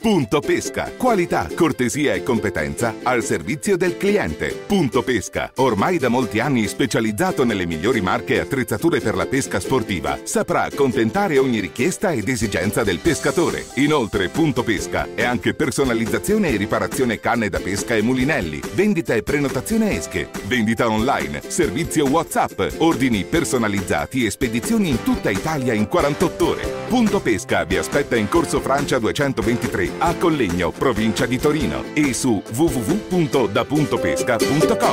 [0.00, 0.92] Punto Pesca.
[0.96, 4.54] Qualità, cortesia e competenza al servizio del cliente.
[4.66, 5.50] Punto Pesca.
[5.56, 10.62] Ormai da molti anni specializzato nelle migliori marche e attrezzature per la pesca sportiva, saprà
[10.62, 13.66] accontentare ogni richiesta ed esigenza del pescatore.
[13.74, 19.24] Inoltre, Punto Pesca è anche personalizzazione e riparazione canne da pesca e mulinelli, vendita e
[19.24, 26.46] prenotazione esche, vendita online, servizio WhatsApp, ordini personalizzati e spedizioni in tutta Italia in 48
[26.46, 26.86] ore.
[26.88, 32.42] Punto Pesca vi aspetta in Corso Francia 223 a Collegno, provincia di Torino e su
[32.50, 34.92] www.dapuntopesca.com.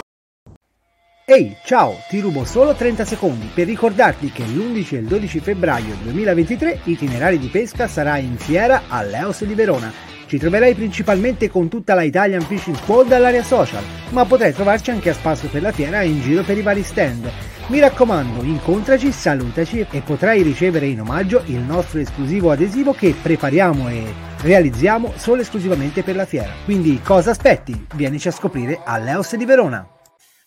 [1.23, 5.95] Ehi, ciao, ti rubo solo 30 secondi per ricordarti che l'11 e il 12 febbraio
[6.03, 10.14] 2023 Itinerari di pesca sarà in fiera all'Eos di Verona.
[10.35, 15.09] Ci troverai principalmente con tutta la Italian Fishing Squad all'area social, ma potrai trovarci anche
[15.09, 17.31] a spasso per la fiera e in giro per i vari stand.
[17.67, 23.87] Mi raccomando, incontraci, salutaci e potrai ricevere in omaggio il nostro esclusivo adesivo che prepariamo
[23.87, 26.51] e realizziamo solo esclusivamente per la fiera.
[26.65, 27.85] Quindi cosa aspetti?
[27.95, 29.94] Vienici a scoprire all'Eos di Verona.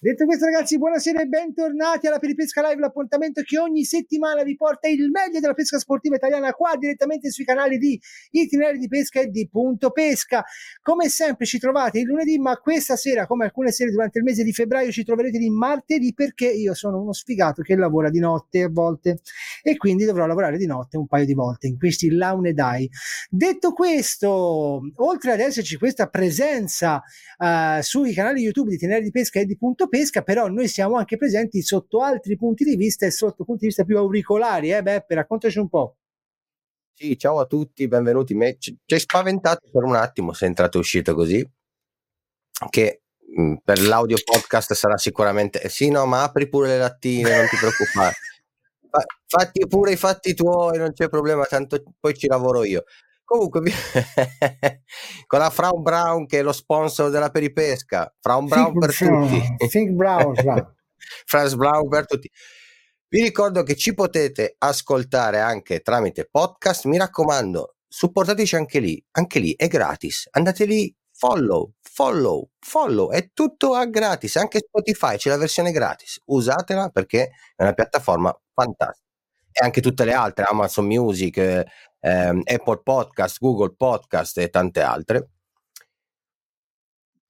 [0.00, 4.86] Detto questo ragazzi, buonasera e bentornati alla Peripesca Live, l'appuntamento che ogni settimana vi porta
[4.86, 9.26] il meglio della pesca sportiva italiana qua direttamente sui canali di Itinerari di Pesca e
[9.26, 10.44] di Punto Pesca.
[10.82, 14.44] Come sempre ci trovate il lunedì, ma questa sera, come alcune sere durante il mese
[14.44, 18.62] di febbraio, ci troverete di martedì perché io sono uno sfigato che lavora di notte
[18.62, 19.18] a volte
[19.64, 22.88] e quindi dovrò lavorare di notte un paio di volte in questi launedai.
[23.28, 27.02] Detto questo, oltre ad esserci questa presenza
[27.38, 30.96] uh, sui canali YouTube di Itinerari di Pesca e di Punto pesca, però noi siamo
[30.96, 34.72] anche presenti sotto altri punti di vista e sotto punti di vista più auricolari.
[34.72, 35.96] Eh, Beppe, raccontaci un po'.
[36.94, 38.34] Sì, ciao a tutti, benvenuti.
[38.58, 41.48] ci hai spaventato per un attimo se entrato e uscito così,
[42.70, 43.02] che
[43.36, 45.60] mh, mm, per l'audio podcast sarà sicuramente...
[45.60, 48.14] Eh, sì, no, ma apri pure le lattine, non ti preoccupare.
[48.90, 52.84] Fa, fatti pure i fatti tuoi, non c'è problema, tanto poi ci lavoro io.
[53.28, 53.60] Comunque,
[55.26, 59.68] con la Fraun Brown che è lo sponsor della peripesca, Fraun Brown Think per tutti.
[59.68, 60.34] Think Brown,
[61.26, 62.30] Franz Brown per tutti.
[63.06, 66.86] Vi ricordo che ci potete ascoltare anche tramite podcast.
[66.86, 69.04] Mi raccomando, supportateci anche lì.
[69.10, 70.26] Anche lì è gratis.
[70.30, 73.10] Andate lì, follow, follow, follow.
[73.10, 74.36] È tutto a gratis.
[74.36, 76.18] Anche Spotify c'è la versione gratis.
[76.24, 79.06] Usatela perché è una piattaforma fantastica.
[79.52, 81.64] E anche tutte le altre, Amazon Music,
[82.00, 85.28] ehm, Apple Podcast, Google Podcast e tante altre.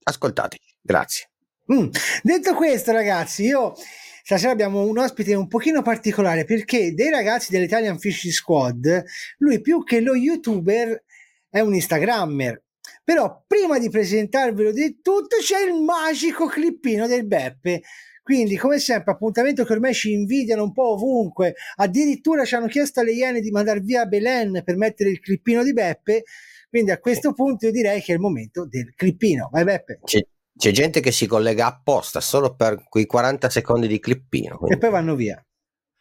[0.03, 1.31] Ascoltateci, grazie.
[1.73, 1.89] Mm.
[2.23, 3.75] Detto questo, ragazzi, io
[4.23, 9.05] stasera abbiamo un ospite un pochino particolare perché dei ragazzi dell'Italian Fish Squad,
[9.39, 11.05] lui più che lo youtuber
[11.49, 12.63] è un instagrammer.
[13.05, 17.83] Però prima di presentarvelo di tutto c'è il magico clippino del Beppe.
[18.29, 21.55] Quindi, come sempre, appuntamento che ormai ci invidiano un po' ovunque.
[21.77, 25.73] Addirittura ci hanno chiesto alle Iene di mandare via Belen per mettere il clippino di
[25.73, 26.25] Beppe.
[26.69, 29.49] Quindi a questo punto io direi che è il momento del clippino.
[29.51, 30.01] Vai Beppe.
[30.05, 30.21] C'è,
[30.55, 34.59] c'è gente che si collega apposta solo per quei 40 secondi di clippino.
[34.59, 34.75] Quindi.
[34.75, 35.43] E poi vanno via.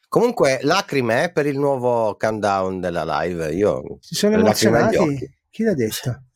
[0.10, 3.54] Comunque, lacrime per il nuovo countdown della live.
[3.54, 5.34] Io si sono emozionati.
[5.50, 6.27] Chi l'ha detto?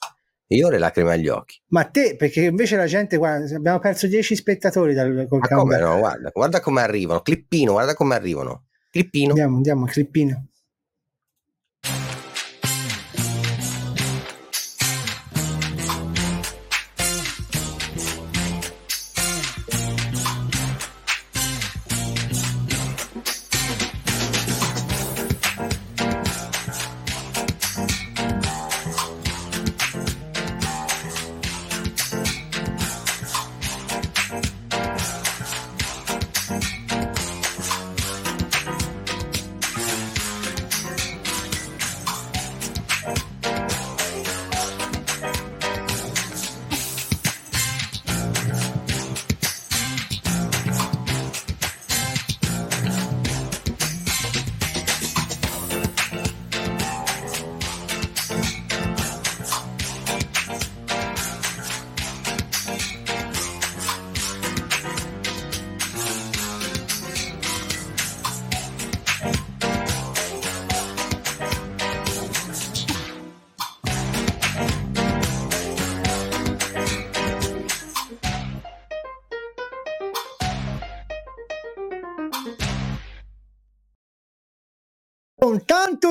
[0.51, 1.61] Io ho le lacrime agli occhi.
[1.67, 5.77] Ma te, perché invece la gente, guarda, abbiamo perso 10 spettatori dal col Ma come
[5.77, 5.97] no?
[5.97, 7.21] Guarda, guarda come arrivano.
[7.21, 8.65] Clippino, guarda come arrivano.
[8.89, 9.29] Clippino.
[9.29, 10.47] Andiamo, andiamo, clippino.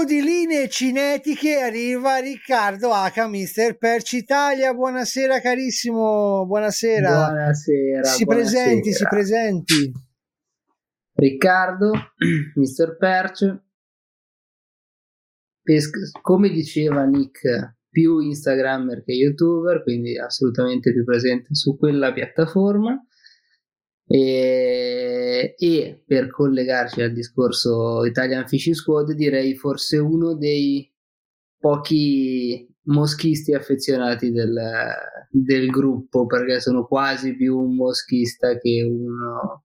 [0.06, 4.72] Di linee cinetiche arriva Riccardo H, Mister Perci Italia.
[4.72, 7.26] Buonasera carissimo, buonasera.
[7.26, 8.04] Buonasera.
[8.04, 8.62] Si buonasera.
[8.62, 9.92] presenti, si presenti.
[11.12, 11.92] Riccardo,
[12.56, 13.62] Mister Perch.
[15.62, 23.00] Pes- come diceva Nick più Instagrammer che YouTuber, quindi assolutamente più presente su quella piattaforma.
[24.12, 30.92] E, e, per collegarci al discorso Italian Fishing Squad, direi forse uno dei
[31.56, 34.58] pochi moschisti affezionati del,
[35.30, 39.62] del gruppo, perché sono quasi più un moschista che uno,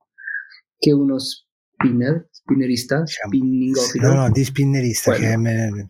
[0.78, 4.08] che uno spinner, spinnerista, spinningofilo.
[4.08, 5.42] No, no, di spinnerista, Quello.
[5.42, 5.88] che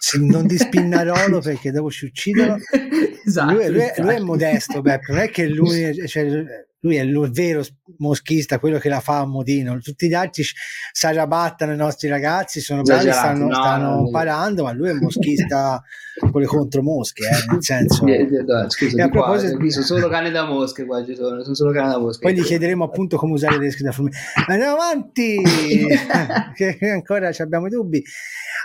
[0.00, 2.58] sì, non di spinnarolo perché dopo ci uccidono.
[3.24, 7.02] esatto, lui, lui è, lui è modesto, Beppe, non è che lui, cioè, lui è
[7.02, 7.62] il vero
[7.98, 9.78] moschista, quello che la fa a modino.
[9.80, 14.06] Tutti gli altri si arrabattano i nostri ragazzi, sono bravi, stanno, no, stanno no, no.
[14.06, 15.82] imparando, ma lui è moschista
[16.30, 18.04] con le contromosche, eh, nel senso...
[18.04, 21.42] No, scusa, E a qua, proposito- qui sono solo cane da mosche qua ci sono,
[21.42, 22.22] sono solo cane da mosche.
[22.22, 24.18] Poi gli chiederemo appunto come usare le esche da formica.
[24.46, 25.36] Andiamo avanti,
[26.54, 28.02] che ancora ci abbiamo i dubbi.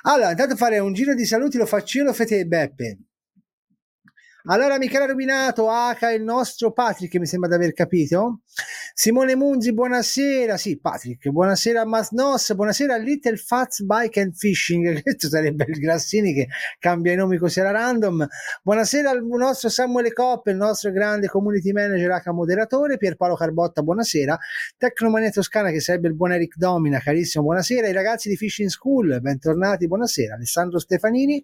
[0.03, 2.99] Allora, intanto fare un giro di saluti lo faccio io, lo fate Beppe.
[4.47, 8.41] Allora, Michele Rubinato, Aka, il nostro Patrick, mi sembra di aver capito.
[8.93, 10.55] Simone Munzi, buonasera.
[10.55, 15.01] Sì, Patrick, buonasera a Masnos, buonasera a Little Fats Bike and Fishing.
[15.03, 16.47] Questo sarebbe il Grassini che
[16.77, 18.27] cambia i nomi così alla random.
[18.61, 22.97] Buonasera al nostro Samuele Coppe, il nostro grande community manager Aka moderatore.
[22.97, 24.37] Pierpaolo Carbotta, buonasera.
[24.77, 27.87] Tecnomania Toscana, che sarebbe il buon Eric Domina, carissimo, buonasera.
[27.87, 30.35] I ragazzi di Fishing School, bentornati, buonasera.
[30.35, 31.43] Alessandro Stefanini,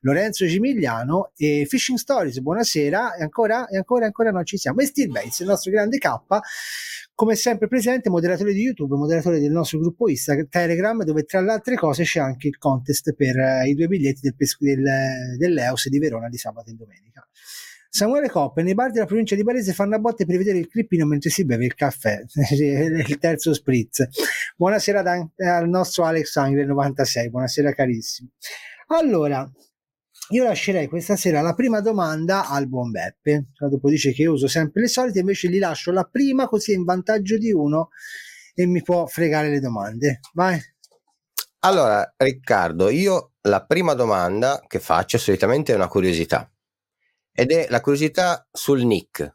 [0.00, 3.14] Lorenzo Gimigliano e Fishing Stories, buonasera.
[3.16, 4.80] E ancora, e ancora, ancora non ci siamo.
[4.80, 6.08] E Steve Bates, il nostro grande K,
[7.14, 11.50] come sempre presente, moderatore di YouTube, moderatore del nostro gruppo Instagram, Telegram, dove tra le
[11.50, 15.98] altre cose c'è anche il contest per eh, i due biglietti del, del, dell'Eos di
[15.98, 17.26] Verona di sabato e domenica.
[17.90, 21.06] Samuele Coppe, nei bar della provincia di Varese fanno a botte per vedere il clippino
[21.06, 24.06] mentre si beve il caffè, il terzo spritz.
[24.56, 28.28] Buonasera da- al nostro Alex Angre 96, buonasera carissimo.
[28.88, 29.50] Allora,
[30.30, 34.82] io lascerei questa sera la prima domanda al buon Beppe, dopo dice che uso sempre
[34.82, 37.88] le solite, invece gli lascio la prima così in vantaggio di uno
[38.54, 40.20] e mi può fregare le domande.
[40.34, 40.60] Vai.
[41.60, 46.50] Allora, Riccardo, io la prima domanda che faccio solitamente è una curiosità
[47.32, 49.22] ed è la curiosità sul nick.
[49.22, 49.34] A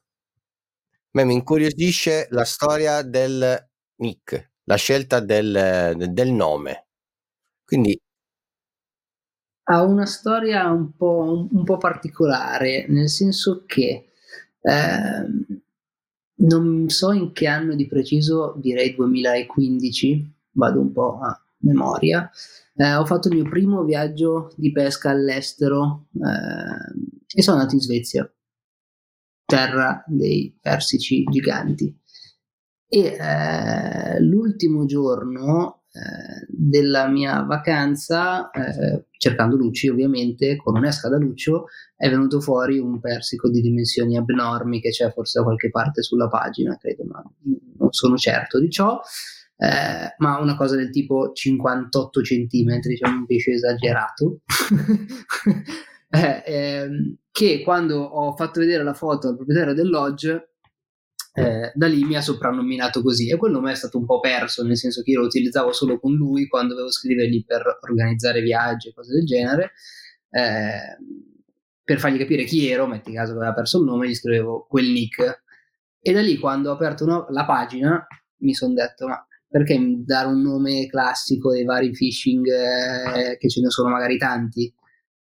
[1.12, 6.88] me mi incuriosisce la storia del nick, la scelta del, del nome.
[7.64, 8.00] Quindi,
[9.66, 14.10] ha una storia un po', un po' particolare, nel senso che
[14.62, 15.46] ehm,
[16.36, 22.30] non so in che anno di preciso, direi 2015, vado un po' a memoria.
[22.76, 27.82] eh, ho fatto il mio primo viaggio di pesca all'estero ehm, e sono andato in
[27.82, 28.32] Svezia,
[29.46, 31.96] terra dei persici giganti.
[32.88, 41.18] E eh, l'ultimo giorno eh, della mia vacanza, eh, cercando Lucci ovviamente, con un'esca da
[41.18, 46.02] Luccio, è venuto fuori un persico di dimensioni abnormi che c'è forse da qualche parte
[46.02, 47.24] sulla pagina, credo, ma
[47.78, 49.00] non sono certo di ciò.
[49.56, 54.40] Eh, ma una cosa del tipo 58 centimetri, diciamo un pesce esagerato.
[56.10, 60.53] eh, ehm, che quando ho fatto vedere la foto al proprietario del lodge,
[61.34, 64.64] eh, da lì mi ha soprannominato così e quel nome è stato un po' perso,
[64.64, 68.90] nel senso che io lo utilizzavo solo con lui quando dovevo scrivergli per organizzare viaggi
[68.90, 69.72] e cose del genere.
[70.30, 70.98] Eh,
[71.84, 74.90] per fargli capire chi ero, metti caso che aveva perso il nome, gli scrivevo quel
[74.90, 75.44] nick.
[76.00, 78.06] E da lì, quando ho aperto una- la pagina,
[78.38, 83.62] mi sono detto: Ma perché dare un nome classico dei vari phishing eh, che ce
[83.62, 84.74] ne sono magari tanti?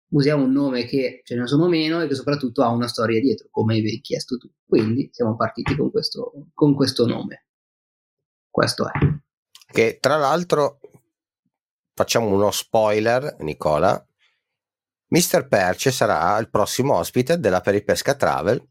[0.10, 3.48] Usiamo un nome che ce ne sono meno e che soprattutto ha una storia dietro,
[3.50, 4.50] come avevi chiesto tu.
[4.66, 7.48] Quindi siamo partiti con questo, con questo nome.
[8.50, 8.92] Questo è.
[9.72, 10.80] che tra l'altro,
[11.94, 14.06] facciamo uno spoiler, Nicola.
[15.08, 15.48] Mr.
[15.48, 18.66] Perce sarà il prossimo ospite della Peripesca Travel.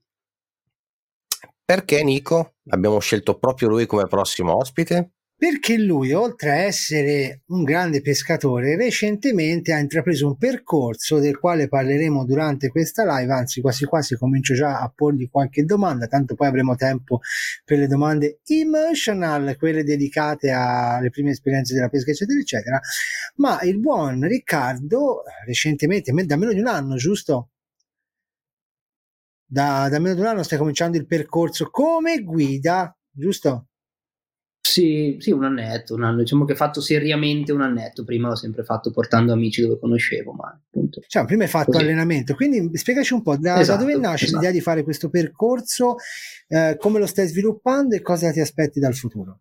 [1.64, 2.57] Perché Nico?
[2.69, 5.13] Abbiamo scelto proprio lui come prossimo ospite?
[5.37, 11.69] Perché lui, oltre a essere un grande pescatore, recentemente ha intrapreso un percorso del quale
[11.69, 16.47] parleremo durante questa live, anzi quasi quasi comincio già a porgli qualche domanda, tanto poi
[16.49, 17.21] avremo tempo
[17.64, 22.81] per le domande emotional, quelle dedicate alle prime esperienze della pesca, eccetera, eccetera.
[23.37, 27.50] Ma il buon Riccardo, recentemente, me- da meno di un anno, giusto?
[29.47, 33.69] Da, da meno di un anno stai cominciando il percorso come guida, giusto?
[34.66, 36.21] Sì, sì, un annetto, un anno.
[36.21, 38.02] Diciamo che fatto seriamente un annetto.
[38.02, 41.02] Prima l'ho sempre fatto portando amici dove conoscevo, ma appunto.
[41.06, 41.85] Cioè, prima hai fatto Così.
[41.85, 44.38] allenamento, quindi spiegaci un po' da, da Esatto, dove nasce esatto.
[44.38, 45.97] l'idea di fare questo percorso,
[46.49, 49.40] eh, come lo stai sviluppando e cosa ti aspetti dal futuro.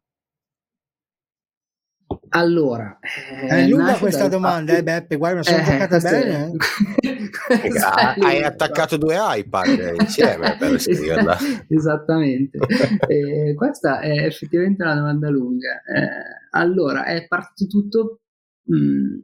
[2.29, 6.51] Allora, eh, è lunga questa domanda, eh, Beppe, guarda, sono eh, giocata bene.
[6.51, 7.71] Eh.
[8.23, 11.37] hai attaccato due iPad insieme per scriverla.
[11.67, 12.57] Esattamente.
[13.07, 15.81] eh, questa è effettivamente una domanda lunga.
[15.83, 18.19] Eh, allora, è partito tutto
[18.63, 19.17] mh, mm,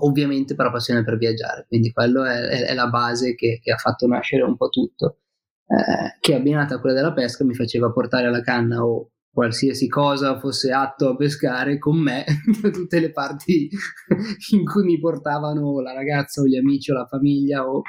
[0.00, 3.72] ovviamente per la passione per viaggiare, quindi quello è, è, è la base che, che,
[3.72, 5.18] ha fatto nascere un po' tutto.
[5.66, 10.38] Eh, che abbinata a quella della pesca mi faceva portare alla canna o qualsiasi cosa
[10.38, 12.24] fosse atto a pescare con me
[12.62, 13.68] da tutte le parti
[14.52, 17.82] in cui mi portavano la ragazza o gli amici o la famiglia o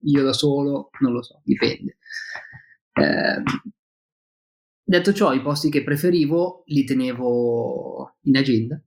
[0.00, 1.98] io da solo, non lo so, dipende.
[2.92, 3.42] Eh,
[4.82, 8.80] detto ciò, i posti che preferivo li tenevo in agenda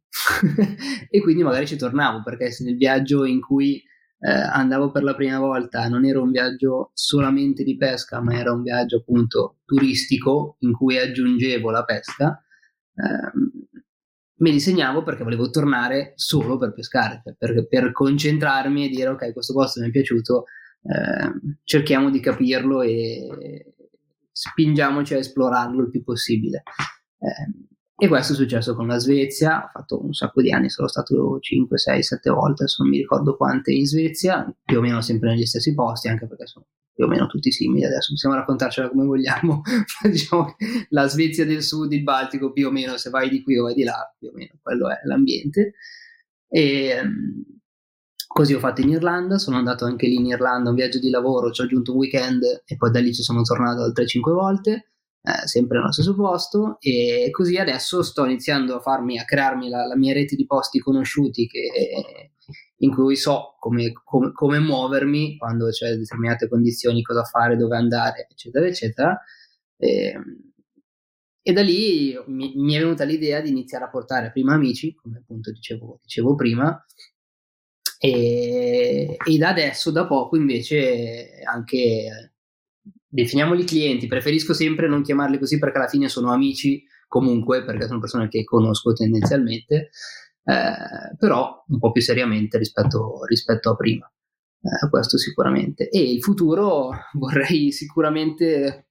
[1.09, 3.83] e quindi magari ci tornavo perché se nel viaggio in cui
[4.19, 8.51] eh, andavo per la prima volta, non era un viaggio solamente di pesca, ma era
[8.51, 12.43] un viaggio appunto turistico in cui aggiungevo la pesca,
[12.95, 13.31] eh,
[14.39, 14.59] me li
[15.03, 19.81] perché volevo tornare solo per pescare, cioè per, per concentrarmi e dire ok, questo posto
[19.81, 20.45] mi è piaciuto,
[20.83, 23.73] eh, cerchiamo di capirlo e
[24.31, 26.63] spingiamoci a esplorarlo il più possibile.
[27.19, 27.67] Eh,
[28.01, 31.37] e questo è successo con la Svezia, ho fatto un sacco di anni, sono stato
[31.37, 35.31] 5, 6, 7 volte, adesso non mi ricordo quante in Svezia, più o meno sempre
[35.31, 39.05] negli stessi posti, anche perché sono più o meno tutti simili, adesso possiamo raccontarcela come
[39.05, 39.61] vogliamo,
[40.09, 40.55] diciamo
[40.91, 43.73] la Svezia del sud, il Baltico, più o meno se vai di qui o vai
[43.73, 45.73] di là, più o meno quello è l'ambiente.
[46.47, 47.43] E ehm,
[48.27, 51.51] così ho fatto in Irlanda, sono andato anche lì in Irlanda, un viaggio di lavoro,
[51.51, 54.89] ci ho aggiunto un weekend e poi da lì ci sono tornato altre 5 volte
[55.21, 59.85] eh, sempre nello stesso posto e così adesso sto iniziando a farmi a crearmi la,
[59.85, 62.31] la mia rete di posti conosciuti che,
[62.77, 68.27] in cui so come, come, come, muovermi quando c'è determinate condizioni, cosa fare, dove andare,
[68.29, 69.19] eccetera, eccetera.
[69.77, 70.13] E,
[71.41, 75.17] e da lì mi, mi, è venuta l'idea di iniziare a portare prima amici, come
[75.17, 76.83] appunto dicevo, dicevo prima,
[77.99, 82.28] e, e, da adesso, da poco, invece, anche
[83.09, 87.99] definiamoli clienti, preferisco sempre non chiamarli così perché alla fine sono amici comunque, perché sono
[87.99, 89.89] persone che conosco tendenzialmente,
[90.43, 94.09] eh, però un po' più seriamente rispetto, rispetto a prima.
[94.61, 95.89] Eh, questo sicuramente.
[95.89, 98.89] E il futuro vorrei sicuramente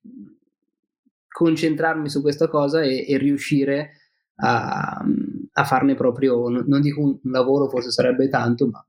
[1.28, 3.92] concentrarmi su questa cosa e, e riuscire
[4.40, 5.04] a,
[5.52, 8.84] a, farne proprio, non dico un lavoro, forse sarebbe tanto, ma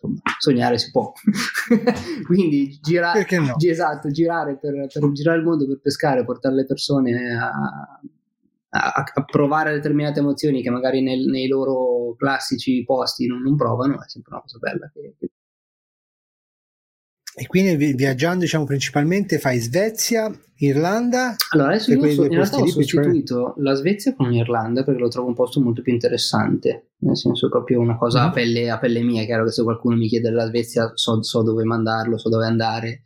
[0.00, 1.12] insomma, sognare si può.
[2.26, 3.54] Quindi girare, no?
[3.58, 7.50] esatto, girare per, per, girare il mondo per pescare, portare le persone a,
[8.70, 14.02] a, a provare determinate emozioni che magari nel, nei loro classici posti non, non, provano,
[14.02, 15.30] è sempre una cosa bella che, che
[17.34, 21.36] e quindi viaggiando, diciamo, principalmente fai Svezia, Irlanda?
[21.50, 25.28] Allora, adesso io so, in realtà ho sostituito la Svezia con l'Irlanda perché lo trovo
[25.28, 29.24] un posto molto più interessante, nel senso proprio una cosa a, pelle, a pelle mia,
[29.24, 33.02] chiaro che se qualcuno mi chiede della Svezia so, so dove mandarlo, so dove andare,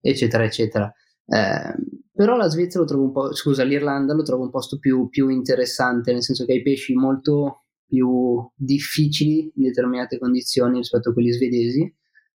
[0.00, 0.92] eccetera, eccetera.
[1.26, 1.74] Eh,
[2.12, 5.28] però la Svezia lo trovo un po', scusa, l'Irlanda lo trovo un posto più, più
[5.28, 11.30] interessante, nel senso che hai pesci molto più difficili in determinate condizioni rispetto a quelli
[11.30, 11.82] svedesi.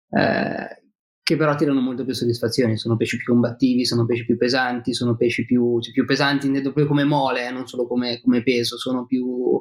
[0.09, 0.83] Eh,
[1.25, 5.15] che però tirano molto più soddisfazioni, sono pesci più combattivi, sono pesci più pesanti, sono
[5.15, 8.77] pesci più, cioè più pesanti intendo proprio come mole, eh, non solo come, come peso,
[8.77, 9.59] sono più,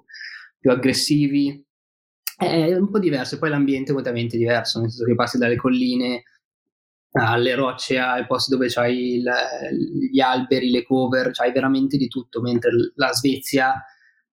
[0.59, 1.65] più, aggressivi.
[2.37, 6.25] È un po' diverso, poi l'ambiente è completamente diverso, nel senso che passi dalle colline
[7.13, 9.33] alle rocce, ai posti dove c'hai il,
[10.13, 13.83] gli alberi, le cover, c'hai veramente di tutto, mentre la Svezia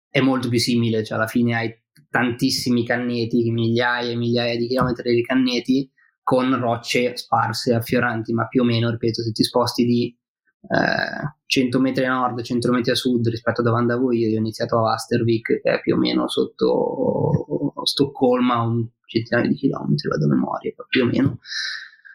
[0.08, 5.14] è molto più simile, cioè alla fine hai tantissimi canneti, migliaia e migliaia di chilometri
[5.14, 5.92] di canneti,
[6.28, 10.14] con rocce sparse, affioranti, ma più o meno, ripeto, se ti sposti di
[10.60, 14.36] eh, 100 metri a nord, 100 metri a sud rispetto a dove andavo io, io
[14.36, 20.06] ho iniziato a Astervik, che è più o meno sotto Stoccolma, un centinaio di chilometri,
[20.06, 21.38] vado a memoria, più o meno.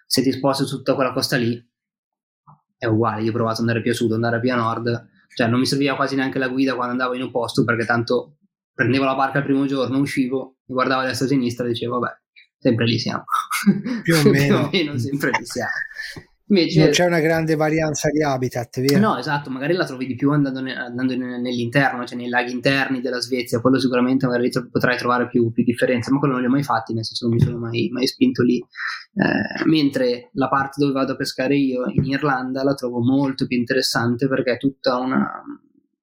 [0.05, 1.59] Se ti sposti su tutta quella costa lì,
[2.77, 5.47] è uguale, io ho provato ad andare più a sud, andare più a nord, cioè
[5.47, 8.37] non mi serviva quasi neanche la guida quando andavo in un posto, perché tanto
[8.75, 11.97] prendevo la barca il primo giorno, uscivo, guardavo a destra e a sinistra e dicevo,
[11.97, 12.21] vabbè,
[12.63, 13.23] sempre lì siamo.
[14.01, 15.71] Più o meno, più o meno sempre lì siamo.
[16.47, 18.99] Invece, non c'è una grande varianza di habitat, vero?
[18.99, 23.01] No, esatto, magari la trovi di più andando, ne, andando nell'interno, cioè nei laghi interni
[23.01, 26.47] della Svezia, quello sicuramente magari tro- potrai trovare più, più, differenze, ma quello non li
[26.47, 28.57] ho mai fatti, nel senso non mi sono mai, mai spinto lì.
[28.57, 33.57] Eh, mentre la parte dove vado a pescare io in Irlanda la trovo molto più
[33.57, 35.43] interessante perché è tutta una,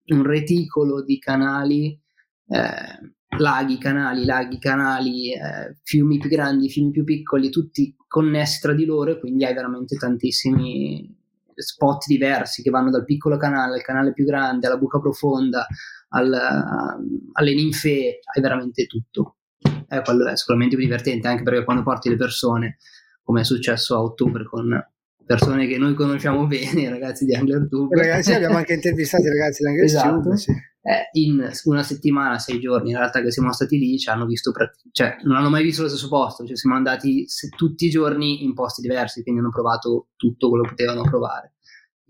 [0.06, 2.00] un reticolo di canali
[2.48, 8.74] eh, laghi, canali, laghi, canali, eh, fiumi più grandi, fiumi più piccoli, tutti connessi tra
[8.74, 11.16] di loro e quindi hai veramente tantissimi
[11.54, 15.66] spot diversi che vanno dal piccolo canale al canale più grande, alla buca profonda,
[16.08, 19.36] al, alle ninfee, hai veramente tutto.
[19.88, 22.78] Eh, quello è sicuramente più divertente anche perché quando porti le persone,
[23.22, 24.84] come è successo a ottobre con
[25.24, 27.94] persone che noi conosciamo bene, i ragazzi di AnglerTube.
[27.94, 30.34] Ragazzi, abbiamo anche intervistato i ragazzi di AnglerTube.
[30.34, 30.36] Esatto.
[30.36, 30.52] Sì.
[30.82, 34.50] Eh, in una settimana, sei giorni, in realtà che siamo stati lì, ci hanno visto,
[34.92, 38.54] cioè non hanno mai visto lo stesso posto, cioè siamo andati tutti i giorni in
[38.54, 41.54] posti diversi, quindi hanno provato tutto quello che potevano provare.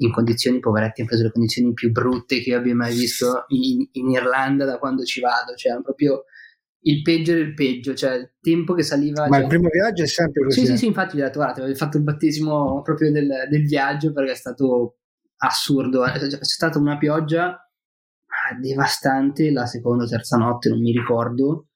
[0.01, 3.87] In condizioni, poveretti, hanno preso le condizioni più brutte che io abbia mai visto in,
[3.93, 6.25] in Irlanda da quando ci vado, cioè proprio
[6.83, 9.27] il peggio del peggio, cioè il tempo che saliva.
[9.29, 9.43] Ma cioè...
[9.43, 10.61] il primo viaggio è sempre così.
[10.61, 13.67] Sì, sì, sì, infatti gli ho detto, guarda, avevo fatto il battesimo proprio del, del,
[13.67, 14.99] viaggio perché è stato
[15.39, 16.03] assurdo.
[16.03, 17.70] C'è stata una pioggia
[18.59, 21.67] devastante la seconda o terza notte, non mi ricordo,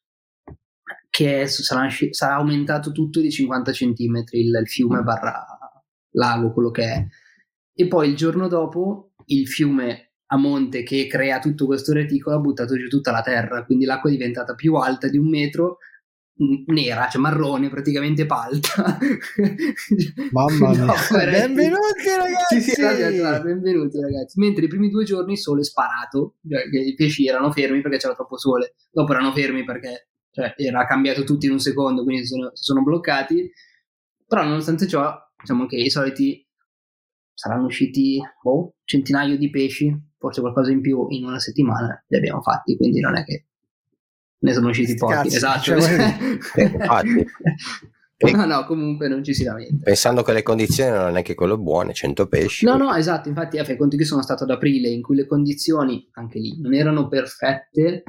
[1.10, 5.44] che sarà, sarà aumentato tutto di 50 centimetri il, il fiume barra
[6.12, 7.06] lago, quello che è.
[7.72, 12.40] E poi il giorno dopo il fiume a monte che crea tutto questo reticolo ha
[12.40, 15.78] buttato giù tutta la terra, quindi l'acqua è diventata più alta di un metro,
[16.36, 18.98] nera, cioè marrone, praticamente palta.
[20.32, 22.60] Mamma mia, no, benvenuti ragazzi!
[22.60, 24.40] Sì, sì, allora, benvenuti ragazzi.
[24.40, 27.98] Mentre i primi due giorni il sole è sparato, cioè, i pesci erano fermi perché
[27.98, 32.26] c'era troppo sole, dopo erano fermi perché cioè, era cambiato tutto in un secondo, quindi
[32.26, 33.50] si sono, si sono bloccati,
[34.26, 36.44] però nonostante ciò, diciamo che i soliti
[37.32, 42.40] saranno usciti oh, centinaio di pesci forse qualcosa in più in una settimana li abbiamo
[42.40, 43.46] fatti, quindi non è che
[44.44, 45.12] ne sono usciti pochi.
[45.12, 45.60] Cazzo, esatto.
[45.62, 46.16] cioè,
[46.62, 47.26] infatti.
[48.32, 49.84] No, no, comunque non ci si lamenta.
[49.84, 52.64] Pensando che le condizioni non è che quello buone, 100 pesci.
[52.64, 55.26] No, no, esatto, infatti eh, fai conto che sono stato ad aprile in cui le
[55.26, 58.04] condizioni, anche lì, non erano perfette,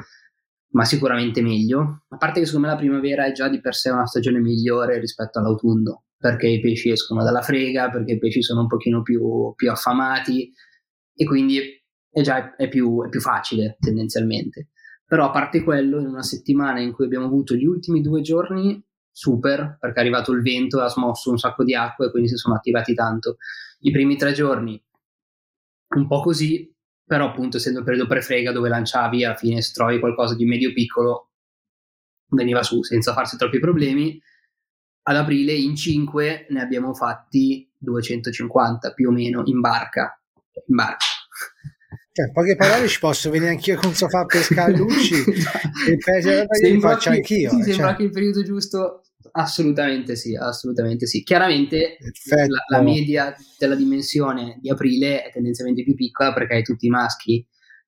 [0.72, 2.04] ma sicuramente meglio.
[2.10, 5.00] A parte che secondo me la primavera è già di per sé una stagione migliore
[5.00, 9.54] rispetto all'autunno, perché i pesci escono dalla frega, perché i pesci sono un pochino più,
[9.56, 10.52] più affamati
[11.14, 11.60] e quindi
[12.10, 14.70] è già è più, è più facile tendenzialmente.
[15.08, 18.84] Però a parte quello, in una settimana in cui abbiamo avuto gli ultimi due giorni,
[19.12, 22.30] super, perché è arrivato il vento e ha smosso un sacco di acqua e quindi
[22.30, 23.38] si sono attivati tanto.
[23.80, 24.82] I primi tre giorni,
[25.96, 26.74] un po' così,
[27.06, 30.74] però appunto essendo il periodo prefrega dove lanciavi alla fine se trovi qualcosa di medio
[30.74, 31.30] piccolo,
[32.30, 34.20] veniva su senza farsi troppi problemi.
[35.04, 40.20] Ad aprile in 5 ne abbiamo fatti 250 più o meno in barca.
[40.68, 41.06] In barca.
[42.16, 46.48] Cioè, in poche parole ci posso venire anch'io con sofà a pescare Lucci e per
[46.62, 47.50] li faccio che, anch'io.
[47.50, 47.74] Sì, cioè.
[47.74, 49.02] sembra che il periodo giusto
[49.34, 51.24] assolutamente sì, assolutamente sì.
[51.24, 51.98] Chiaramente
[52.30, 56.90] la, la, media della dimensione di aprile è tendenzialmente più piccola perché hai tutti i
[56.90, 57.46] maschi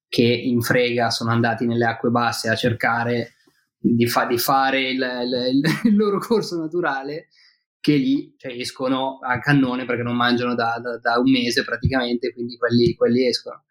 [0.09, 3.35] che in frega sono andati nelle acque basse a cercare
[3.77, 7.29] di, fa, di fare il, il, il, loro corso naturale
[7.79, 12.33] che lì cioè, escono a cannone perché non mangiano da, da, da un mese praticamente,
[12.33, 13.63] quindi quelli, quelli escono.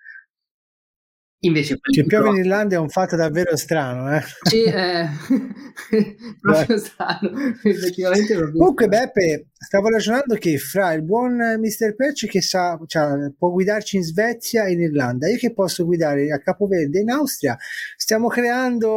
[1.47, 4.23] Invece che piove in Irlanda è un fatto davvero strano, eh?
[4.43, 5.09] Sì, è
[6.41, 7.31] proprio strano,
[7.63, 8.35] effettivamente.
[8.35, 11.95] Proprio Comunque, Beppe, stavo ragionando che fra il buon Mr.
[11.95, 16.33] Perci che sa, cioè, può guidarci in Svezia e in Irlanda, io che posso guidare
[16.33, 17.57] a Capoverde in Austria,
[17.97, 18.91] stiamo creando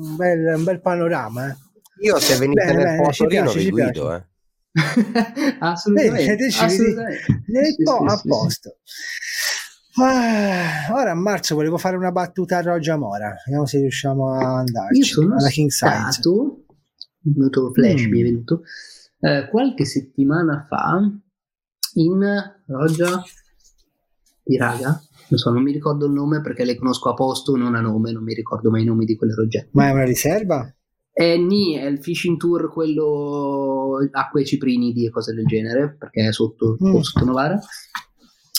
[0.00, 1.48] un bel, un bel panorama.
[1.48, 1.54] Eh?
[2.06, 4.24] Io se venite bene, nel bene, ci piace, vi guido, eh.
[5.60, 7.42] assolutamente, Bene, assolutamente.
[7.46, 8.76] Nel sì, po' sì, a posto.
[9.98, 14.58] Ah, ora a marzo volevo fare una battuta a Roggia Mora, vediamo se riusciamo a
[14.58, 14.98] andarci.
[14.98, 16.64] Io sono alla King stato,
[17.20, 18.10] venuto flash, mm.
[18.10, 18.62] mi è venuto,
[19.20, 21.00] eh, qualche settimana fa
[21.94, 22.20] in
[22.66, 23.22] Roggia
[24.42, 27.74] di Raga, non so, non mi ricordo il nome perché le conosco a posto, non
[27.74, 29.70] a nome, non mi ricordo mai i nomi di quelle roggette.
[29.72, 30.70] Ma è una riserva?
[31.10, 36.32] È Ni, è il fishing tour, quello acque ciprinidi e cose del genere, perché è
[36.34, 36.98] sotto, mm.
[36.98, 37.58] sotto Novara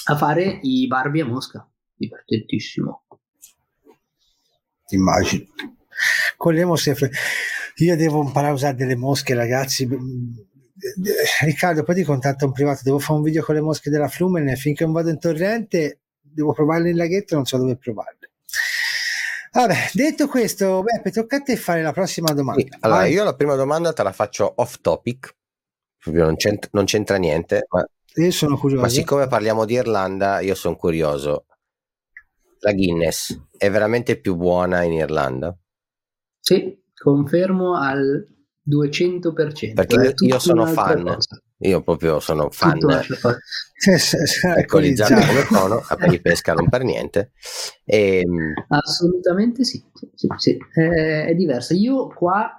[0.10, 1.70] a fare i Barbie a Mosca.
[1.96, 3.04] Divertentissimo.
[4.90, 5.46] Immagino.
[6.38, 6.96] Con le mosche.
[7.78, 9.88] Io devo imparare a usare delle mosche, ragazzi.
[11.42, 12.82] Riccardo, poi ti contatto un privato.
[12.84, 14.56] Devo fare un video con le mosche della Flumen.
[14.56, 17.36] Finché non vado in torrente, devo provarle in laghetto.
[17.36, 18.32] Non so dove provarle.
[19.52, 22.62] Vabbè, detto questo, Beppe, tocca a te fare la prossima domanda.
[22.62, 23.12] Sì, allora, Vai.
[23.12, 25.36] io la prima domanda te la faccio off topic,
[26.06, 27.84] non c'entra, non c'entra niente, ma
[28.24, 28.82] io sono curioso.
[28.82, 31.46] Ma siccome parliamo di Irlanda, io sono curioso.
[32.60, 35.56] La Guinness è veramente più buona in Irlanda?
[36.40, 38.26] Sì, confermo al
[38.68, 39.74] 200%.
[39.74, 41.04] Perché io, io sono fan.
[41.04, 41.42] Cosa.
[41.60, 42.78] Io proprio sono fan.
[44.56, 47.32] Alcolizzato come sono, a di pesca non per niente.
[47.84, 48.20] E...
[48.20, 50.58] Ehm, Assolutamente sì, sì, sì.
[50.74, 51.74] È, è diversa.
[51.74, 52.52] Io qua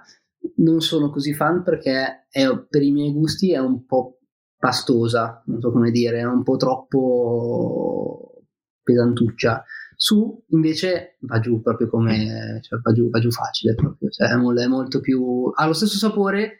[0.57, 4.18] non sono così fan perché è, per i miei gusti è un po'
[4.59, 8.43] pastosa, non so come dire, è un po' troppo
[8.83, 9.63] pesantuccia.
[9.95, 14.67] Su invece va giù proprio come cioè, va, giù, va giù facile proprio, cioè, è
[14.67, 16.59] molto più ha lo stesso sapore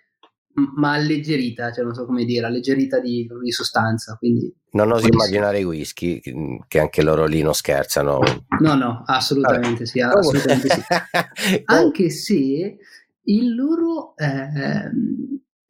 [0.75, 4.15] ma alleggerita, cioè non so come dire, alleggerita di, di sostanza.
[4.17, 6.19] Quindi non oso immaginare i whisky,
[6.67, 8.19] che anche loro lì non scherzano.
[8.59, 10.81] No, no, assolutamente sì, assolutamente sì.
[11.65, 12.77] Anche se
[13.23, 14.91] il loro, eh,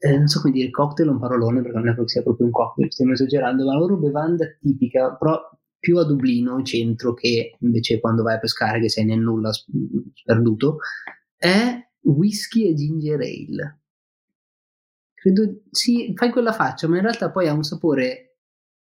[0.01, 2.45] eh, non so come dire, cocktail è un parolone perché non è che sia proprio
[2.45, 5.37] un cocktail, stiamo esagerando, ma la loro bevanda tipica, però
[5.77, 9.51] più a Dublino, in centro, che invece quando vai a pescare che sei nel nulla
[9.51, 10.77] sperduto,
[11.35, 13.79] è whisky e ginger ale
[15.13, 18.37] Credo, sì, fai quella faccia, ma in realtà poi ha un sapore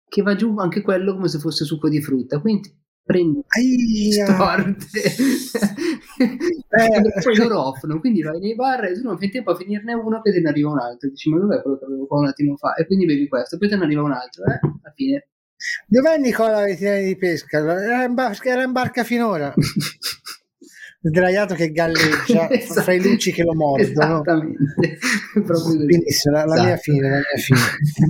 [0.06, 2.40] che va giù anche quello come se fosse succo di frutta.
[2.40, 2.74] Quindi
[3.06, 3.40] prendi
[4.10, 5.00] storte
[6.18, 9.94] eh, poi loro offrono quindi vai nei bar e tu non fai tempo a finirne
[9.94, 12.26] uno che te ne arriva un altro dici ma dov'è quello che avevo qua un
[12.26, 14.58] attimo fa e quindi bevi questo poi te ne arriva un altro eh?
[14.60, 15.28] alla fine
[15.86, 17.58] dov'è Nicola Vettinari di pesca?
[17.58, 19.54] era in, bar- era in barca finora
[21.08, 22.82] sdraiato che galleggia esatto.
[22.82, 24.22] fra i luci che lo mordono.
[24.22, 24.98] Esattamente.
[25.86, 26.66] Benissimo, la, la esatto.
[26.66, 27.60] mia fine, la mia fine.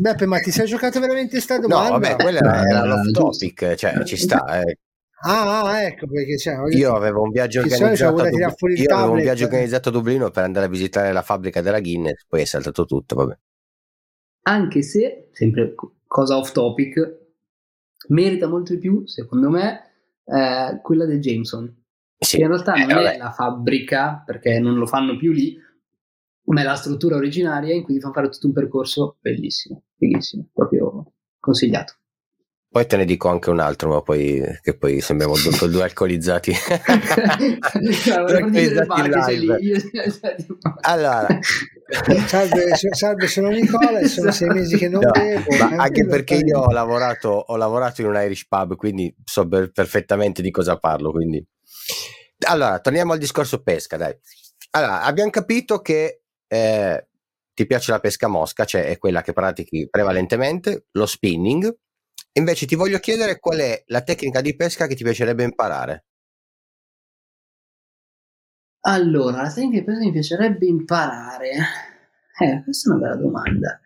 [0.00, 1.84] Beppe, ma ti sei giocato veramente sta domanda?
[1.84, 4.62] No, vabbè, quella era, era l'off topic, cioè ci sta.
[4.62, 4.78] Eh.
[5.20, 9.22] Ah, ah, ecco perché cioè, io avevo un viaggio organizzato a Dub- io avevo un
[9.22, 12.84] viaggio organizzato a Dublino per andare a visitare la fabbrica della Guinness, poi è saltato
[12.84, 13.38] tutto, vabbè.
[14.42, 15.74] Anche se, sempre
[16.06, 17.24] cosa off topic,
[18.08, 19.92] merita molto di più, secondo me,
[20.24, 21.84] eh, quella del Jameson
[22.18, 22.40] sì.
[22.40, 25.58] in realtà non eh, è la fabbrica, perché non lo fanno più lì,
[26.44, 30.48] ma è la struttura originaria in cui ti fanno fare tutto un percorso bellissimo, fighissimo,
[30.52, 31.94] proprio consigliato.
[32.76, 36.52] Poi te ne dico anche un altro, ma poi che poi sembriamo due, due alcolizzati.
[40.82, 41.26] allora,
[42.26, 45.56] salve, salve, sono Nicola e sono sei mesi che non no, bevo.
[45.58, 50.42] anche, anche perché io ho lavorato, ho lavorato, in un Irish pub, quindi so perfettamente
[50.42, 51.12] di cosa parlo.
[51.12, 51.42] Quindi
[52.46, 54.14] allora, torniamo al discorso pesca, dai.
[54.72, 57.06] Allora, abbiamo capito che eh,
[57.54, 61.74] ti piace la pesca mosca, cioè è quella che pratichi prevalentemente, lo spinning.
[62.36, 66.04] Invece ti voglio chiedere qual è la tecnica di pesca che ti piacerebbe imparare.
[68.80, 71.50] Allora, la tecnica di pesca mi piacerebbe imparare.
[72.38, 73.80] Eh, questa è una bella domanda.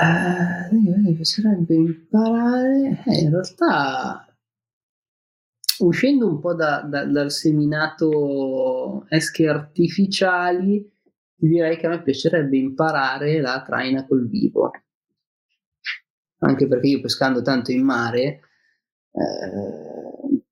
[0.00, 3.02] Eh, mi piacerebbe imparare.
[3.06, 4.28] Eh, in realtà
[5.78, 10.88] uscendo un po' da, da, dal seminato esche artificiali,
[11.34, 14.70] direi che a me piacerebbe imparare la traina col vivo.
[16.46, 18.40] Anche perché io pescando tanto in mare, eh,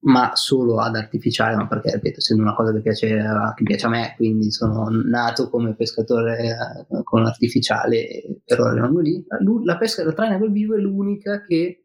[0.01, 3.09] ma solo ad artificiale, ma perché ripeto, essendo una cosa che piace,
[3.55, 8.75] che piace a me, quindi sono nato come pescatore eh, con l'artificiale e per ora
[8.75, 9.25] rimango lì.
[9.65, 11.85] La pesca la traina col vivo è l'unica che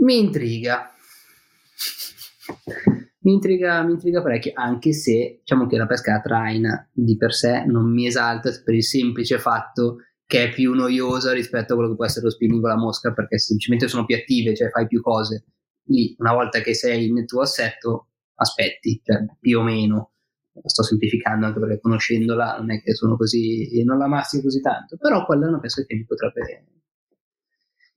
[0.00, 0.90] mi intriga
[3.22, 7.34] mi intriga, mi intriga parecchio, anche se diciamo che la pesca a traina di per
[7.34, 9.98] sé non mi esalta per il semplice fatto
[10.30, 13.12] che è più noiosa rispetto a quello che può essere lo spinning con la mosca,
[13.12, 15.44] perché semplicemente sono più attive, cioè fai più cose.
[15.86, 20.12] Lì, una volta che sei nel tuo assetto, aspetti, cioè più o meno.
[20.62, 24.96] Sto semplificando anche perché conoscendola non è che sono così, non la massimo così tanto,
[24.98, 26.66] però quella è una pesca che mi potrebbe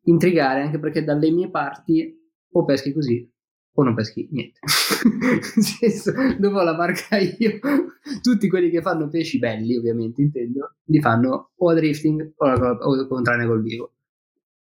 [0.05, 2.19] intrigare, anche perché dalle mie parti
[2.51, 3.31] o peschi così
[3.75, 4.59] o non peschi niente.
[6.37, 7.59] Dopo la barca io,
[8.21, 12.71] tutti quelli che fanno pesci belli, ovviamente intendo, li fanno o a drifting o, a,
[12.71, 13.91] o con trane col vivo.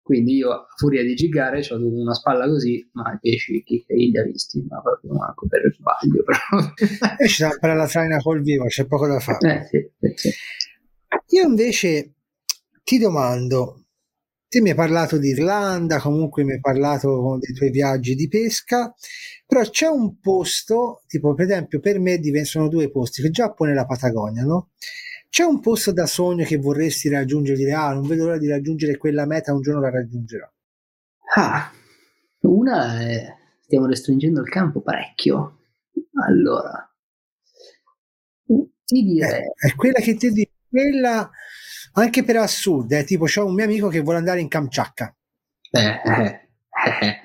[0.01, 4.17] Quindi io a furia di giggare ho una spalla così, ma i pesci chi li
[4.17, 6.23] ha visti, ma proprio manco per sbaglio.
[6.23, 7.17] Però.
[7.17, 9.59] e ci per la traina col vivo, c'è poco da fare.
[9.59, 10.29] Eh, sì, sì.
[11.35, 12.13] Io invece
[12.85, 13.86] ti domando,
[14.57, 18.91] Te mi hai parlato di Irlanda, comunque mi hai parlato dei tuoi viaggi di pesca,
[19.45, 23.73] però c'è un posto, tipo per esempio per me sono due posti, il Giappone e
[23.75, 24.71] la Patagonia, no?
[25.29, 28.97] C'è un posto da sogno che vorresti raggiungere, dire ah non vedo l'ora di raggiungere
[28.97, 30.51] quella meta, un giorno la raggiungerò.
[31.35, 31.71] Ah,
[32.39, 33.27] una è,
[33.61, 35.59] stiamo restringendo il campo parecchio.
[36.25, 36.91] Allora,
[38.85, 39.43] ti direi...
[39.43, 41.29] Eh, è quella che ti dico, quella
[42.01, 45.15] anche per assurdo, eh, tipo c'ho un mio amico che vuole andare in Kamchatka.
[45.71, 46.47] Eh, eh,
[47.01, 47.19] eh.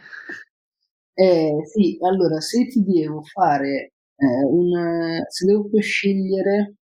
[1.14, 5.22] eh sì, allora se ti devo fare eh, un...
[5.28, 6.76] se devo scegliere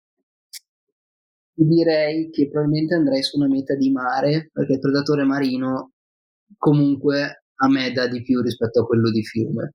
[1.55, 5.91] direi che probabilmente andrei su una meta di mare perché il predatore marino
[6.57, 9.73] comunque a me dà di più rispetto a quello di fiume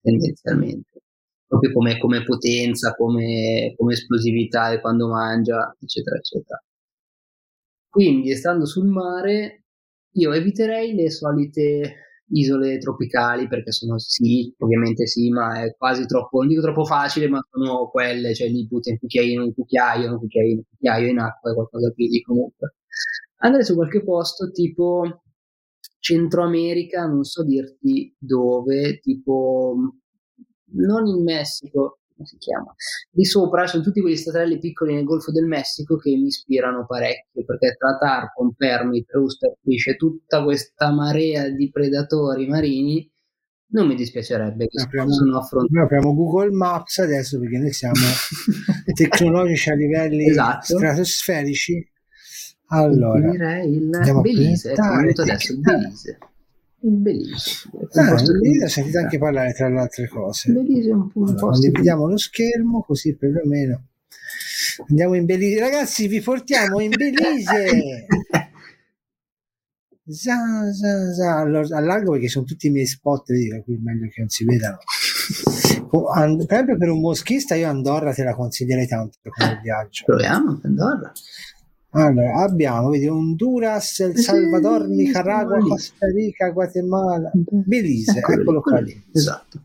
[0.00, 1.00] tendenzialmente
[1.48, 6.63] proprio come, come potenza come, come esplosività e quando mangia eccetera eccetera
[7.94, 9.66] Quindi, stando sul mare,
[10.14, 11.94] io eviterei le solite
[12.30, 17.28] isole tropicali perché sono sì, ovviamente sì, ma è quasi troppo, non dico troppo facile,
[17.28, 21.18] ma sono quelle, cioè lì butti un cucchiaino, un cucchiaio, un cucchiaio, un cucchiaio in
[21.20, 22.74] acqua è qualcosa di comunque.
[23.42, 25.22] Andare su qualche posto tipo
[26.00, 29.76] Centro America, non so dirti dove, tipo
[30.72, 32.74] non in Messico, come si chiama?
[33.10, 37.44] Di sopra sono tutti quegli statelli piccoli nel Golfo del Messico che mi ispirano parecchio,
[37.44, 43.10] perché tra tarpon, permit, rooster fish e tutta questa marea di predatori marini
[43.74, 45.74] non mi dispiacerebbe che apriamo, sono affrontati.
[45.74, 47.94] Noi apriamo Google Maps adesso perché noi siamo
[48.94, 50.76] tecnologici a livelli esatto.
[50.76, 51.90] stratosferici.
[52.68, 56.18] Allora, direi il Belize, è venuto adesso il Belize
[56.84, 57.68] il Belize.
[57.92, 60.52] Ah, Belize ho sentito anche parlare tra le altre cose.
[60.52, 63.84] Belize è un po' allora, condividiamo lo schermo così perlomeno
[64.88, 65.60] andiamo in Belize.
[65.60, 68.06] Ragazzi, vi portiamo in Belize.
[70.06, 70.36] Za,
[70.70, 71.38] za, za.
[71.78, 74.76] Allargo perché sono tutti i miei spot, vedi, qui meglio che non si vedano.
[76.46, 80.04] Proprio per un moschista io Andorra te la consiglierei tanto come viaggio.
[80.04, 81.10] Proviamo Andorra.
[81.96, 88.80] Allora, abbiamo vedi, Honduras, El Salvador, Nicaragua, Costa Rica, Guatemala, Belize, eccolo, eccolo qua.
[88.80, 89.04] Lì.
[89.12, 89.62] Esatto.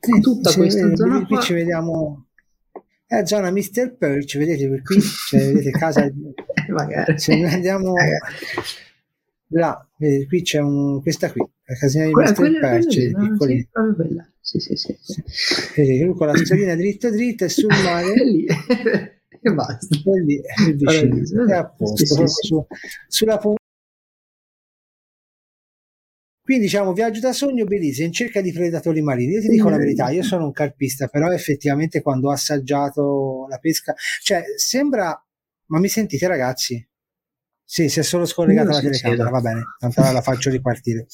[0.00, 2.26] Sì, Tutta sì, questa vede, zona qui ci vediamo
[3.06, 3.94] è zona Mr.
[3.96, 6.10] Perch, vedete qui, cioè, vedete casa
[6.72, 7.92] magari se noi andiamo
[9.48, 12.34] là, vedete, qui c'è un, questa qui, la casina di Mr.
[12.34, 14.32] Quella, Perch, quella, sì, proprio quella.
[14.40, 14.96] Sì, sì, sì.
[14.98, 15.22] sì.
[15.76, 18.46] Vedete, lui con la stradina dritta dritta e sul mare lì
[19.42, 19.96] e basta.
[19.96, 20.40] E lì
[21.48, 22.66] è a posto, sì, sì, su,
[23.08, 23.38] sulla
[26.44, 29.34] quindi diciamo viaggio da sogno Belize in cerca di predatori marini.
[29.34, 33.58] Io ti dico la verità, io sono un carpista, però effettivamente quando ho assaggiato la
[33.58, 35.18] pesca, cioè sembra,
[35.66, 36.84] ma mi sentite ragazzi?
[37.64, 41.06] Sì, si è solo scollegata la telecamera, va bene, tanto la faccio ripartire.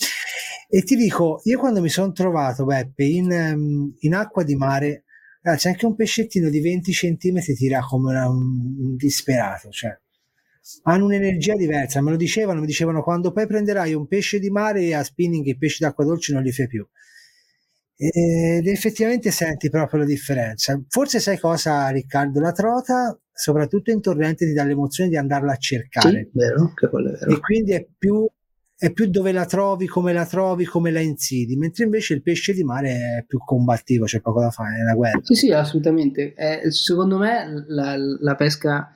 [0.66, 5.04] E ti dico, io quando mi sono trovato, Beppe, in, in acqua di mare,
[5.42, 9.96] c'è anche un pescettino di 20 centimetri tira come una, un, disperato, cioè
[10.82, 14.94] hanno un'energia diversa, me lo dicevano, mi dicevano quando poi prenderai un pesce di mare
[14.94, 16.86] a spinning i pesci d'acqua dolce non li fai più.
[18.00, 20.80] Ed effettivamente senti proprio la differenza.
[20.88, 22.38] Forse sai cosa, Riccardo?
[22.38, 26.28] La trota, soprattutto in torrente, ti dà l'emozione di andarla a cercare.
[26.30, 27.32] Sì, vero, che quello è vero.
[27.32, 28.28] E quindi è più
[28.80, 32.52] è più dove la trovi, come la trovi, come la insidi, mentre invece il pesce
[32.52, 35.18] di mare è più combattivo, c'è poco da fare, è una guerra.
[35.24, 36.32] Sì, sì, assolutamente.
[36.34, 38.94] Eh, secondo me la, la, pesca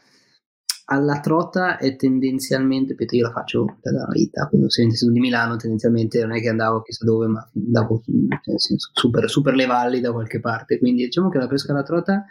[0.85, 5.57] alla trota è tendenzialmente, perché io la faccio da una vita, quando sono di Milano
[5.57, 9.99] tendenzialmente non è che andavo chissà dove, ma andavo nel senso, super, super le valli
[9.99, 12.25] da qualche parte, quindi diciamo che la pesca alla trota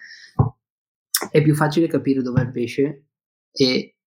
[1.30, 3.08] è più facile capire dov'è il pesce
[3.52, 3.98] e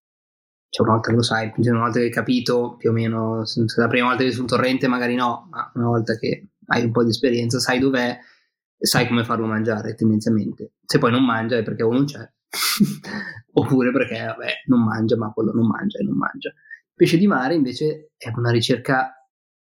[0.74, 3.64] cioè una volta che lo sai, una volta che hai capito più o meno, se
[3.76, 6.90] la prima volta che sei sul torrente magari no, ma una volta che hai un
[6.90, 8.18] po' di esperienza sai dov'è
[8.76, 10.72] e sai come farlo mangiare tendenzialmente.
[10.84, 12.28] Se poi non mangia è perché o non c'è,
[13.54, 16.52] oppure perché vabbè, non mangia, ma quello non mangia e non mangia.
[16.92, 19.14] pesce di mare invece è una ricerca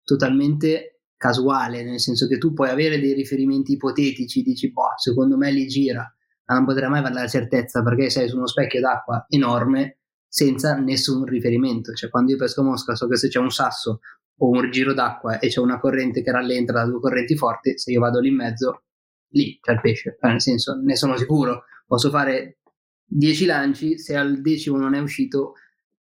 [0.02, 5.50] totalmente casuale, nel senso che tu puoi avere dei riferimenti ipotetici, dici, boh, secondo me
[5.50, 6.10] li gira,
[6.46, 9.98] ma non potrai mai avere la certezza perché sei su uno specchio d'acqua enorme
[10.32, 11.92] senza nessun riferimento.
[11.92, 14.00] Cioè, quando io pesco mosca, so che se c'è un sasso
[14.38, 17.90] o un giro d'acqua e c'è una corrente che rallenta da due correnti forti, se
[17.90, 18.84] io vado lì in mezzo,
[19.32, 20.16] lì c'è il pesce.
[20.18, 21.64] Cioè, nel senso, ne sono sicuro.
[21.86, 22.60] Posso fare
[23.04, 25.52] 10 lanci, se al decimo non è uscito,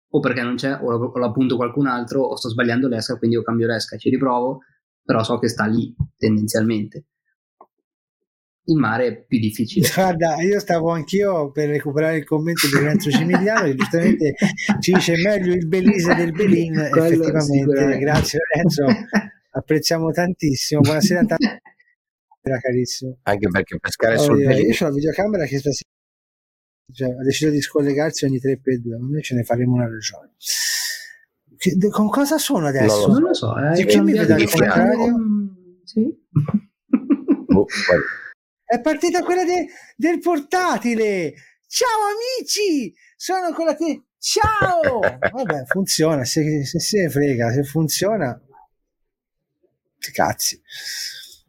[0.08, 3.36] o perché non c'è, o o lo appunto qualcun altro, o sto sbagliando l'esca, quindi
[3.36, 4.62] io cambio l'esca ci riprovo,
[5.04, 7.04] però so che sta lì tendenzialmente
[8.66, 9.88] in mare è più difficile.
[9.94, 14.36] Guarda, io stavo anch'io per recuperare il commento di Lorenzo Cimigliano che giustamente
[14.80, 17.98] ci dice meglio il Belize del Belin, effettivamente.
[17.98, 18.86] Grazie Lorenzo,
[19.52, 20.82] apprezziamo tantissimo.
[20.82, 21.48] Buonasera a tanti.
[22.62, 23.18] carissimo.
[23.24, 25.90] Anche perché pescare oh, sul io, Io ho la videocamera che stasera
[26.94, 30.32] cioè, ha deciso di scollegarsi ogni 3 per 2 noi ce ne faremo una ragione.
[31.90, 33.08] Con cosa sono adesso?
[33.08, 35.16] Non lo so, eh, chi mi vede al contrario?
[35.84, 36.02] Sì.
[37.54, 37.66] Oh,
[38.72, 41.34] è partita quella de- del portatile.
[41.68, 42.00] Ciao
[42.40, 44.04] amici, sono quella che...
[44.18, 45.00] Ciao!
[45.00, 48.40] Vabbè, funziona, se, se se frega, se funziona...
[50.14, 50.62] Cazzi.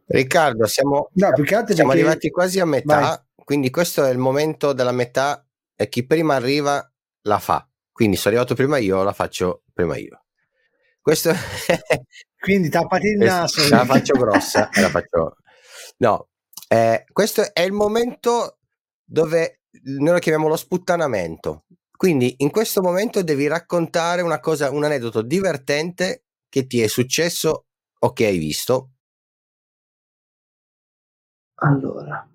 [0.06, 1.82] Riccardo, siamo, no, siamo perché...
[1.82, 3.18] arrivati quasi a metà, Vai.
[3.44, 6.84] quindi questo è il momento della metà e chi prima arriva
[7.22, 7.66] la fa.
[7.92, 10.24] Quindi sono arrivato prima io, la faccio prima io.
[11.00, 11.32] Questo
[12.40, 13.68] quindi tappati il naso.
[13.68, 15.36] La faccio grossa, la faccio...
[15.98, 16.30] No,
[16.72, 18.56] eh, questo è il momento
[19.04, 21.64] dove noi lo chiamiamo lo sputtanamento.
[21.94, 27.66] Quindi in questo momento devi raccontare una cosa, un aneddoto divertente che ti è successo
[27.98, 28.92] o che hai visto.
[31.56, 32.26] Allora,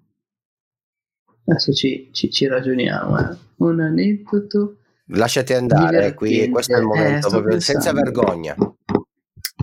[1.46, 3.18] adesso ci, ci, ci ragioniamo.
[3.18, 3.38] Eh.
[3.58, 4.78] Un aneddoto.
[5.08, 8.56] Lasciati andare, qui questo è il momento eh, proprio senza vergogna.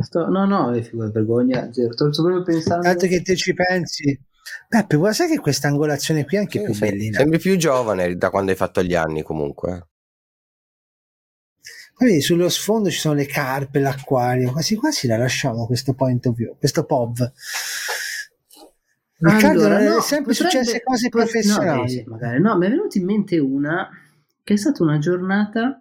[0.03, 1.93] Sto, no, no, vergogna, zero.
[1.93, 2.83] Sto, sto proprio pensando.
[2.83, 4.33] Tanto che te ci pensi.
[4.69, 6.81] Peppe, vuoi sai che questa angolazione qui è anche Sì, più sì.
[6.81, 7.19] bellina?
[7.19, 9.89] Sembri più giovane da quando hai fatto gli anni comunque.
[11.97, 16.27] Poi vedi, sullo sfondo ci sono le carpe, l'acquario, quasi quasi la lasciamo questo point
[16.27, 17.33] of view, questo POV.
[19.17, 22.03] Riccardo, Allora, non è no, sempre potrebbe- successe cose pot- professionali.
[22.05, 22.41] No, magari.
[22.41, 23.89] no, mi è venuta in mente una
[24.43, 25.79] che è stata una giornata.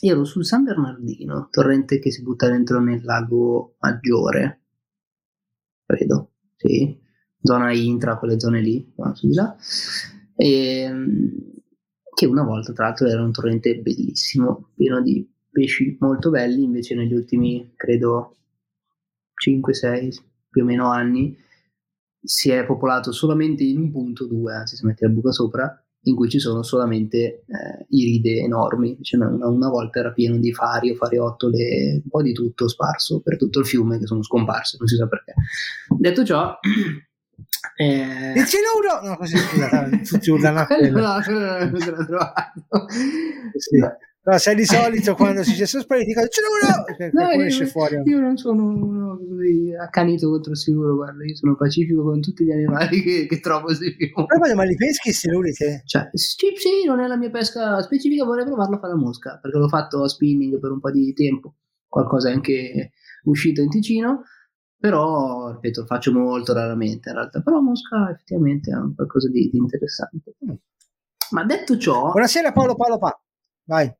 [0.00, 4.60] Ero sul San Bernardino, torrente che si butta dentro nel lago Maggiore,
[5.84, 6.96] credo, sì,
[7.48, 9.56] zona intra, quelle zone lì, su di là.
[10.36, 10.90] E,
[12.14, 16.94] che una volta, tra l'altro, era un torrente bellissimo, pieno di pesci molto belli, invece
[16.94, 18.36] negli ultimi, credo,
[19.42, 20.16] 5-6
[20.50, 21.36] più o meno anni
[22.20, 26.14] si è popolato solamente in un punto, due, anzi si mette la buca sopra, in
[26.14, 28.98] cui ci sono solamente eh, iride enormi.
[29.00, 33.20] Cioè, una, una volta era pieno di fari o fariottole, un po' di tutto sparso
[33.20, 35.34] per tutto il fiume che sono scomparse, non si sa perché.
[35.96, 36.58] Detto ciò,
[37.76, 38.66] eh, Il cielo
[39.02, 41.00] no, così scusa, tutti urlano quello.
[41.00, 42.86] no, quello non l'ho trovato.
[43.56, 43.78] Sì.
[44.28, 47.96] No, sai di solito quando si sono spariti dicono cielo che No, io- esce fuori.
[48.04, 49.18] Io non sono uno
[49.80, 53.72] accanito contro il sicuro, guarda, io sono pacifico con tutti gli animali che, che trovo
[53.72, 54.26] sui fiumi.
[54.54, 55.80] Ma li peschi se lui te?
[55.86, 59.38] Cioè, sì, sì, non è la mia pesca specifica, vorrei provarlo a fare a mosca,
[59.40, 61.54] perché l'ho fatto a spinning per un po' di tempo,
[61.86, 62.90] qualcosa è anche
[63.24, 64.24] uscito in Ticino,
[64.78, 69.58] però, ripeto, lo faccio molto raramente in realtà, però mosca effettivamente è qualcosa di, di
[69.58, 70.36] interessante.
[71.30, 73.20] Ma detto ciò, Buonasera Paolo Paolo Pa.
[73.64, 73.92] Vai.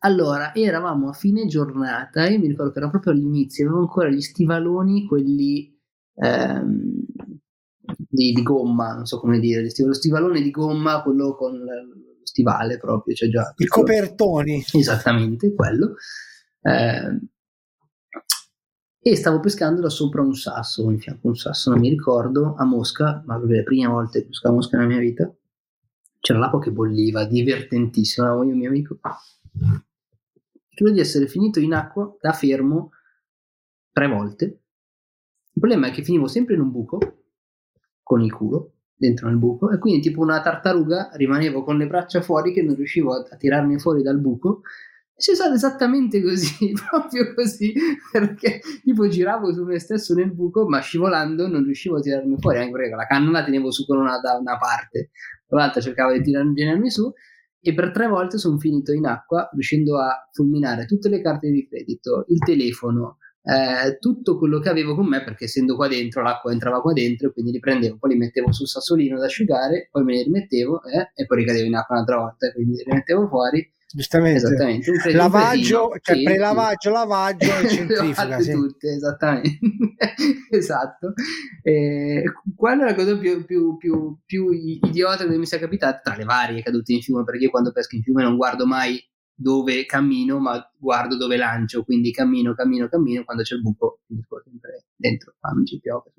[0.00, 4.20] allora, eravamo a fine giornata, io mi ricordo che era proprio all'inizio, avevo ancora gli
[4.20, 5.76] stivaloni, quelli
[6.14, 7.04] ehm,
[8.08, 12.78] di, di gomma, non so come dire, lo stivalone di gomma, quello con lo stivale
[12.78, 13.52] proprio, cioè già...
[13.56, 14.62] I copertoni.
[14.72, 15.94] Esattamente, quello.
[16.60, 17.18] Eh,
[19.08, 22.56] e stavo pescando da sopra un sasso, in fianco a un sasso, non mi ricordo,
[22.56, 25.32] a Mosca, ma proprio le prime volte che pescavo a Mosca nella mia vita.
[26.18, 28.98] C'era l'acqua che bolliva, divertentissimo, eravamo io il mio amico.
[30.74, 32.90] Credo di essere finito in acqua da fermo
[33.92, 34.44] tre volte.
[34.44, 36.98] Il problema è che finivo sempre in un buco,
[38.02, 42.22] con il culo dentro nel buco, e quindi tipo una tartaruga rimanevo con le braccia
[42.22, 44.62] fuori che non riuscivo a, a tirarmi fuori dal buco.
[45.18, 47.72] E c'è stato esattamente così, proprio così,
[48.12, 52.58] perché tipo giravo su me stesso nel buco, ma scivolando non riuscivo a tirarmi fuori,
[52.58, 55.08] anche perché la canna la tenevo su con una, da una parte,
[55.48, 57.10] l'altra cercavo di tirarmi, su,
[57.58, 61.66] e per tre volte sono finito in acqua, riuscendo a fulminare tutte le carte di
[61.66, 66.52] credito, il telefono, eh, tutto quello che avevo con me, perché essendo qua dentro, l'acqua
[66.52, 70.12] entrava qua dentro, quindi li prendevo, poi li mettevo sul sassolino da asciugare, poi me
[70.12, 73.72] li rimettevo eh, e poi ricadevo in acqua un'altra volta, quindi li rimettevo fuori.
[73.96, 74.44] Giustamente.
[74.44, 75.12] Esattamente.
[75.12, 77.76] Lavaggio, cioè sì, prelavaggio, lavaggio e sì.
[77.76, 78.40] centrifuga.
[78.40, 78.52] Sì.
[78.52, 79.58] tutte, esattamente.
[80.50, 81.14] esatto.
[81.62, 82.22] Eh,
[82.54, 86.24] qual è la cosa più, più, più, più idiota che mi sia capitata tra le
[86.24, 87.24] varie cadute in fiume?
[87.24, 89.02] Perché io quando pesco in fiume non guardo mai
[89.34, 94.42] dove cammino, ma guardo dove lancio, quindi cammino, cammino, cammino, quando c'è il buco finisco
[94.44, 96.12] sempre dentro, ma non ci piove.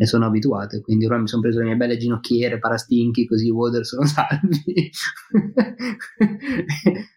[0.00, 3.48] Ne sono abituato, e quindi ora mi sono preso le mie belle ginocchiere, parastinchi, così
[3.48, 4.90] i water sono salvi.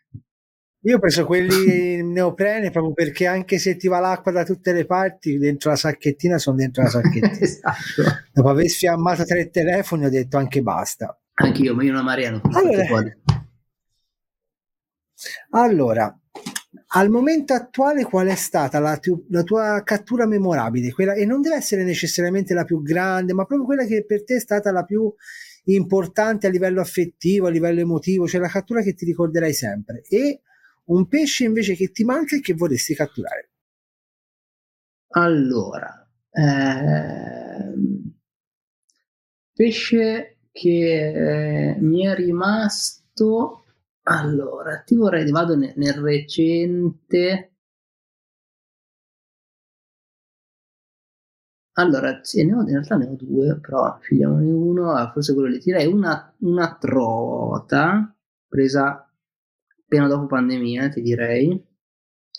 [0.86, 4.86] Io ho preso quelli neoprene proprio perché anche se ti va l'acqua da tutte le
[4.86, 7.32] parti, dentro la sacchettina sono dentro la sacchettina.
[7.39, 8.04] esatto.
[8.34, 11.17] Dopo aver sfiammato tre telefoni ho detto anche basta.
[11.36, 13.17] Anch'io, ma io una marea non ho Allora.
[15.52, 16.19] Allora,
[16.95, 20.91] al momento attuale qual è stata la, tu- la tua cattura memorabile?
[20.91, 24.36] Quella, e non deve essere necessariamente la più grande, ma proprio quella che per te
[24.36, 25.12] è stata la più
[25.65, 30.03] importante a livello affettivo, a livello emotivo, cioè la cattura che ti ricorderai sempre.
[30.08, 30.41] E
[30.86, 33.49] un pesce invece che ti manca e che vorresti catturare.
[35.15, 38.13] Allora, ehm,
[39.53, 43.62] pesce che eh, mi è rimasto.
[44.04, 47.51] Allora, ti vorrei, vado ne- nel recente.
[51.76, 54.91] Allora, sì, ne ho, in realtà ne ho due, però scegliamone uno.
[54.91, 55.58] Ah, forse quello lì.
[55.60, 58.16] Direi una, una trota
[58.47, 59.08] presa
[59.84, 61.72] appena dopo pandemia, ti direi.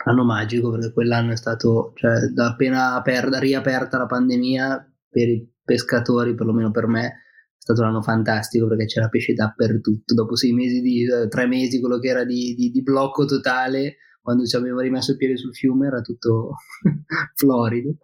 [0.07, 5.53] Anno magico perché quell'anno è stato, cioè, da appena aperta, riaperta la pandemia per i
[5.65, 7.21] pescatori, perlomeno per me,
[7.65, 10.12] è stato un anno fantastico perché c'era pesce dappertutto.
[10.12, 13.97] Dopo sei mesi di eh, tre mesi, quello che era di, di, di blocco totale,
[14.21, 16.57] quando ci avevo rimesso il piede sul fiume era tutto
[17.35, 17.97] florido.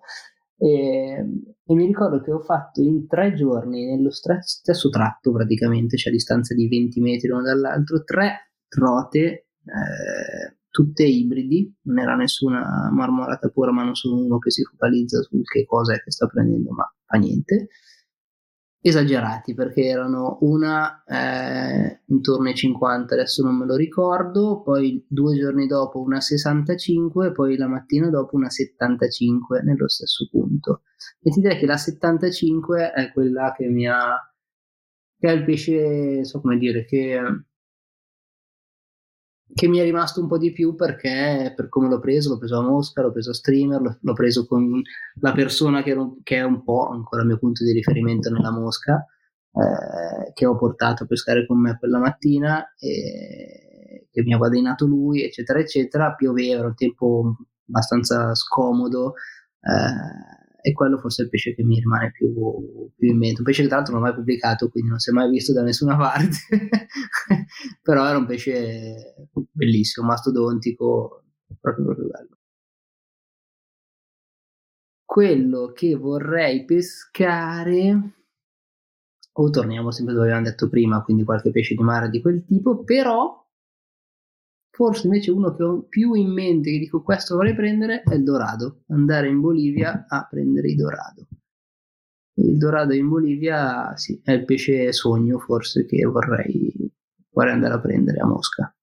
[0.56, 1.26] E,
[1.62, 6.14] e, mi ricordo che ho fatto in tre giorni, nello stesso tratto praticamente, cioè a
[6.16, 13.50] distanza di 20 metri l'uno dall'altro, tre trote, eh, tutte ibridi, non era nessuna marmorata
[13.50, 16.70] pura, ma non sono uno che si focalizza su che cosa è che sta prendendo,
[16.70, 17.68] ma fa niente
[18.82, 25.36] esagerati perché erano una eh, intorno ai 50, adesso non me lo ricordo, poi due
[25.36, 30.82] giorni dopo una 65 poi la mattina dopo una 75 nello stesso punto.
[31.20, 34.16] E ti direi che la 75 è quella che mi ha
[35.20, 37.20] che è il pesce, so come dire, che
[39.54, 42.58] che mi è rimasto un po' di più perché per come l'ho preso, l'ho preso
[42.58, 44.80] a Mosca, l'ho preso a streamer, l'ho, l'ho preso con
[45.20, 49.04] la persona che, che, è un po' ancora il mio punto di riferimento nella Mosca,
[49.52, 53.70] eh, che ho portato a pescare con me quella mattina, e
[54.10, 56.14] che mi ha guadagnato lui, eccetera, eccetera.
[56.14, 57.36] Pioveva, era un tempo
[57.68, 59.14] abbastanza scomodo.
[59.60, 62.32] Eh, e quello forse è il pesce che mi rimane più,
[62.96, 63.40] più in mente.
[63.40, 65.52] Un pesce che tra l'altro non ho mai pubblicato, quindi non si è mai visto
[65.52, 66.36] da nessuna parte,
[67.82, 71.24] però era un pesce bellissimo, mastodontico,
[71.60, 72.38] proprio, proprio bello.
[75.04, 78.12] Quello che vorrei pescare,
[79.32, 82.84] o torniamo sempre dove avevamo detto prima, quindi qualche pesce di mare di quel tipo,
[82.84, 83.40] però
[84.72, 88.22] Forse invece uno che ho più in mente, che dico questo vorrei prendere, è il
[88.22, 88.84] dorado.
[88.88, 91.26] Andare in Bolivia a prendere il dorado.
[92.34, 96.72] Il dorado in Bolivia, sì, è il pesce sogno forse che vorrei,
[97.30, 98.74] vorrei andare a prendere a Mosca.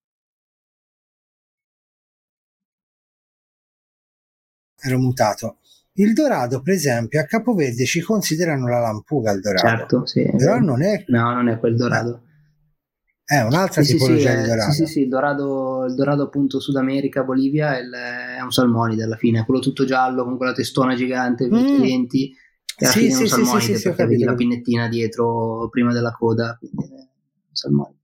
[4.79, 5.57] Ero mutato.
[5.93, 9.67] Il dorado, per esempio, a Capoverde ci considerano la lampuga il dorado.
[9.67, 10.31] Certo, sì.
[10.38, 11.03] Però non è...
[11.07, 12.26] No, non è quel dorado.
[13.30, 14.71] È un'altra sì, tipologia sì, di dorado.
[14.71, 18.51] Sì, sì, sì, il dorado, il dorado appunto Sud America, Bolivia è, il, è un
[18.51, 21.82] salmonide alla fine, quello tutto giallo con quella testona gigante, mm.
[21.82, 26.13] denti, e alla sì, fine è un salmonide perché vedi la pinnettina dietro prima della
[26.13, 27.07] coda, quindi è un
[27.51, 27.99] salmonide.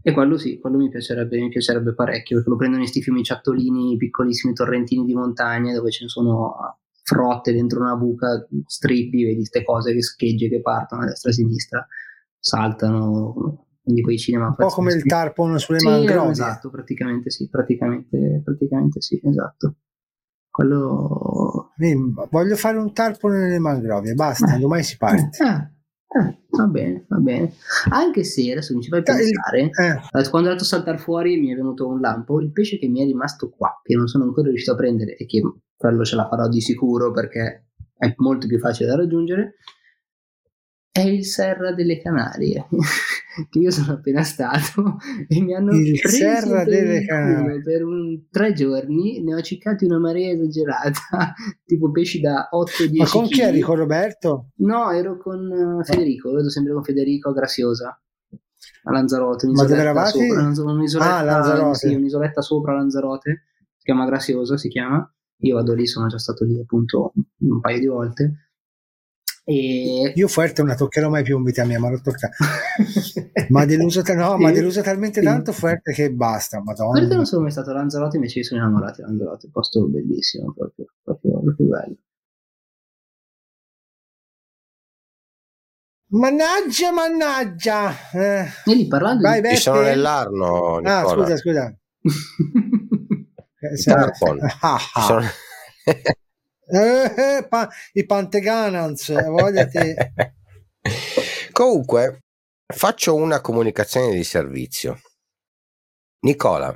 [0.00, 3.22] E quello sì, quello mi piacerebbe, mi piacerebbe parecchio, perché lo prendono in questi fiumi
[3.22, 9.36] ciattolini, piccolissimi torrentini di montagna dove ce ne sono frotte dentro una buca, strippi, vedi
[9.36, 11.86] queste cose che schegge che partono a destra e a sinistra,
[12.38, 17.48] saltano, quindi quei cinema un po' come il tarpon sulle sì, mangrovie esatto praticamente sì
[17.50, 19.76] praticamente, praticamente sì esatto.
[20.50, 21.72] Quello
[22.30, 25.28] voglio fare un tarpon nelle mangrovie basta eh, domani si parte.
[25.44, 27.52] Eh, eh, va bene va bene.
[27.90, 30.30] Anche se adesso mi ci fai pensare eh.
[30.30, 33.04] quando ho dato saltare fuori mi è venuto un lampo il pesce che mi è
[33.04, 35.42] rimasto qua che non sono ancora riuscito a prendere e che
[35.76, 37.66] quello ce la farò di sicuro perché
[37.98, 39.56] è molto più facile da raggiungere
[40.94, 42.68] è il Serra delle Canarie,
[43.50, 48.28] che io sono appena stato e mi hanno il preso Serra delle Canarie per un,
[48.30, 51.34] tre giorni, ne ho ciccati una marea esagerata,
[51.66, 53.60] tipo pesci da 8-10 Ma con chi eri?
[53.60, 54.50] Con Roberto?
[54.58, 58.00] No, ero con uh, Federico, vedo sempre con Federico a Graziosa
[58.84, 59.48] a Lanzarote.
[59.48, 60.28] Ma dove eravate?
[60.54, 61.88] Sopra, un'isoletta, ah, Lanzarote.
[61.88, 65.12] Sì, un'isoletta sopra Lanzarote, si chiama Graziosa, si chiama.
[65.38, 68.43] Io vado lì, sono già stato lì appunto un paio di volte
[69.44, 70.12] e...
[70.14, 72.34] Io Fuerte non la toccherò mai più in vita mia, ma l'ho toccata.
[73.50, 75.26] ma deluso, no, ma deluso talmente sì.
[75.26, 76.62] tanto Fuerte che basta.
[76.62, 76.96] Madonna.
[76.96, 80.54] Fuerte non sono mai stato a Lanzarote, invece mi sono innamorato di Lanzarote, posto bellissimo,
[80.56, 81.96] proprio, proprio, proprio bello.
[86.06, 88.10] Mannaggia, mannaggia.
[88.12, 88.46] Eh.
[88.64, 89.48] E lì parlando Vai, di...
[89.48, 91.00] Ci sono nell'Arno, Nicola.
[91.00, 91.76] Ah, scusa, scusa.
[93.84, 94.38] Tarpon.
[94.60, 95.02] Ah, ah.
[95.02, 95.26] Sono...
[96.66, 100.12] Eh, eh, pa- I Panteganans, voglia te.
[101.52, 102.20] Comunque,
[102.74, 105.00] faccio una comunicazione di servizio.
[106.20, 106.74] Nicola,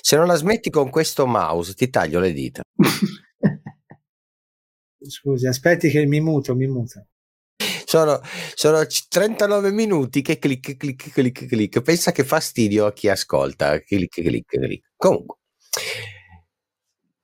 [0.00, 2.62] se non la smetti con questo mouse, ti taglio le dita.
[5.04, 7.06] Scusi, aspetti che mi muto, mi muto.
[7.84, 8.20] Sono,
[8.54, 11.80] sono 39 minuti che clic, clic, clic, clic.
[11.82, 13.80] Pensa che fastidio a chi ascolta.
[13.80, 14.92] Clic, clic, clic.
[14.96, 15.36] Comunque,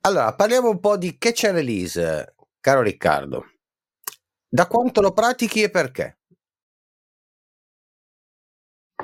[0.08, 3.44] allora, parliamo un po' di catch and release, caro Riccardo.
[4.48, 6.20] Da quanto lo pratichi e perché?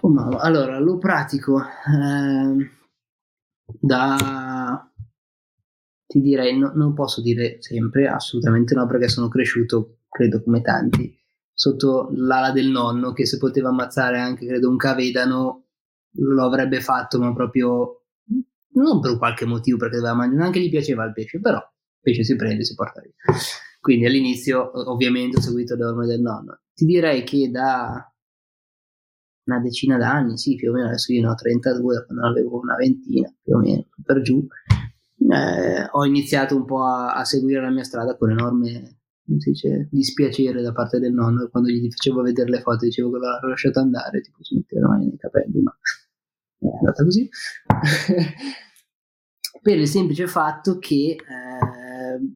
[0.00, 2.70] Oh, allora, lo pratico eh,
[3.66, 4.90] da...
[6.06, 11.14] Ti direi, no, non posso dire sempre, assolutamente no, perché sono cresciuto, credo come tanti,
[11.52, 15.66] sotto l'ala del nonno che se poteva ammazzare anche, credo, un cavedano
[16.16, 18.03] lo avrebbe fatto, ma proprio
[18.74, 22.24] non per qualche motivo perché doveva mangiare, neanche gli piaceva il pesce, però il pesce
[22.24, 23.12] si prende e si porta via.
[23.80, 26.60] Quindi all'inizio ovviamente ho seguito le orme del nonno.
[26.72, 28.08] ti direi che da
[29.46, 32.76] una decina d'anni, sì, più o meno, adesso io ne ho 32, quando avevo una
[32.76, 34.46] ventina, più o meno, per giù,
[35.30, 40.60] eh, ho iniziato un po' a, a, seguire la mia strada con enorme dice, dispiacere
[40.60, 44.20] da parte del nonno quando gli facevo vedere le foto dicevo che l'ho lasciato andare
[44.20, 45.74] tipo si metteva le mani nei capelli ma
[46.58, 47.28] è andata così
[49.60, 52.34] per il semplice fatto che eh,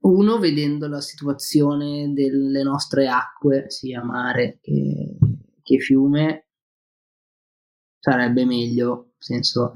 [0.00, 5.16] uno vedendo la situazione delle nostre acque sia mare che,
[5.62, 6.48] che fiume
[7.98, 9.72] sarebbe meglio senso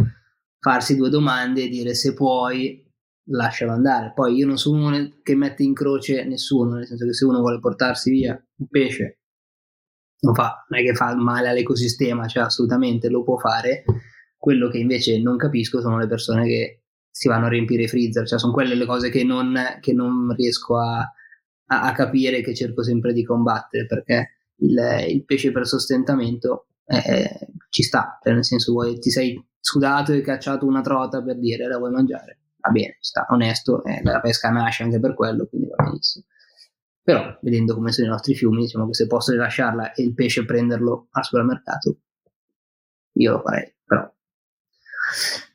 [0.59, 2.88] farsi due domande e dire se puoi
[3.30, 4.12] lascialo andare.
[4.14, 7.40] Poi io non sono uno che mette in croce nessuno, nel senso che se uno
[7.40, 9.18] vuole portarsi via un pesce,
[10.20, 13.84] non, fa, non è che fa male all'ecosistema, cioè assolutamente lo può fare.
[14.36, 16.81] Quello che invece non capisco sono le persone che
[17.12, 20.34] si vanno a riempire i freezer, cioè sono quelle le cose che non, che non
[20.34, 20.98] riesco a,
[21.66, 27.48] a, a, capire, che cerco sempre di combattere, perché il, il pesce per sostentamento eh,
[27.68, 31.68] ci sta, cioè nel senso vuoi, ti sei sudato e cacciato una trota per dire
[31.68, 35.68] la vuoi mangiare va bene, sta onesto, eh, la pesca nasce anche per quello, quindi
[35.68, 36.24] va benissimo.
[37.02, 40.44] Però, vedendo come sono i nostri fiumi, diciamo che se posso rilasciarla e il pesce
[40.44, 41.98] prenderlo al supermercato,
[43.14, 44.12] io lo farei, però.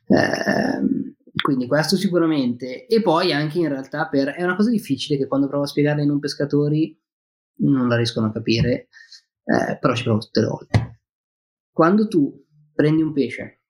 [0.08, 2.86] Eh, quindi questo sicuramente.
[2.86, 4.28] E poi anche in realtà per...
[4.28, 6.98] È una cosa difficile che quando provo a spiegarla ai non pescatori
[7.60, 8.88] non la riescono a capire,
[9.44, 11.00] eh, però ci provo tutte le volte.
[11.72, 13.62] Quando tu prendi un pesce,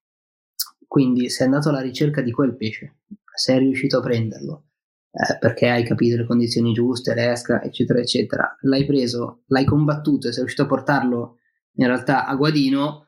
[0.87, 3.01] quindi sei andato alla ricerca di quel pesce,
[3.35, 4.69] sei riuscito a prenderlo
[5.11, 10.31] eh, perché hai capito le condizioni giuste, l'esca, eccetera, eccetera, l'hai preso, l'hai combattuto e
[10.31, 11.39] sei riuscito a portarlo
[11.75, 13.08] in realtà a Guadino,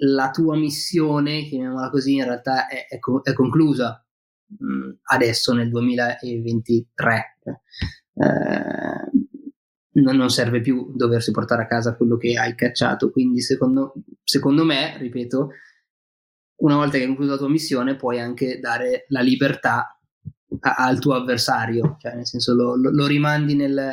[0.00, 4.04] la tua missione, chiamiamola così, in realtà è, è, è conclusa
[4.58, 7.38] mh, mm, adesso nel 2023.
[8.14, 9.10] Eh,
[10.00, 14.64] non, non, serve più doversi portare a casa quello che hai cacciato, quindi secondo, secondo
[14.64, 15.50] me, ripeto,
[16.58, 19.98] una volta che hai concluso la tua missione puoi anche dare la libertà
[20.60, 23.90] a, al tuo avversario, cioè nel senso lo, lo, lo rimandi nel,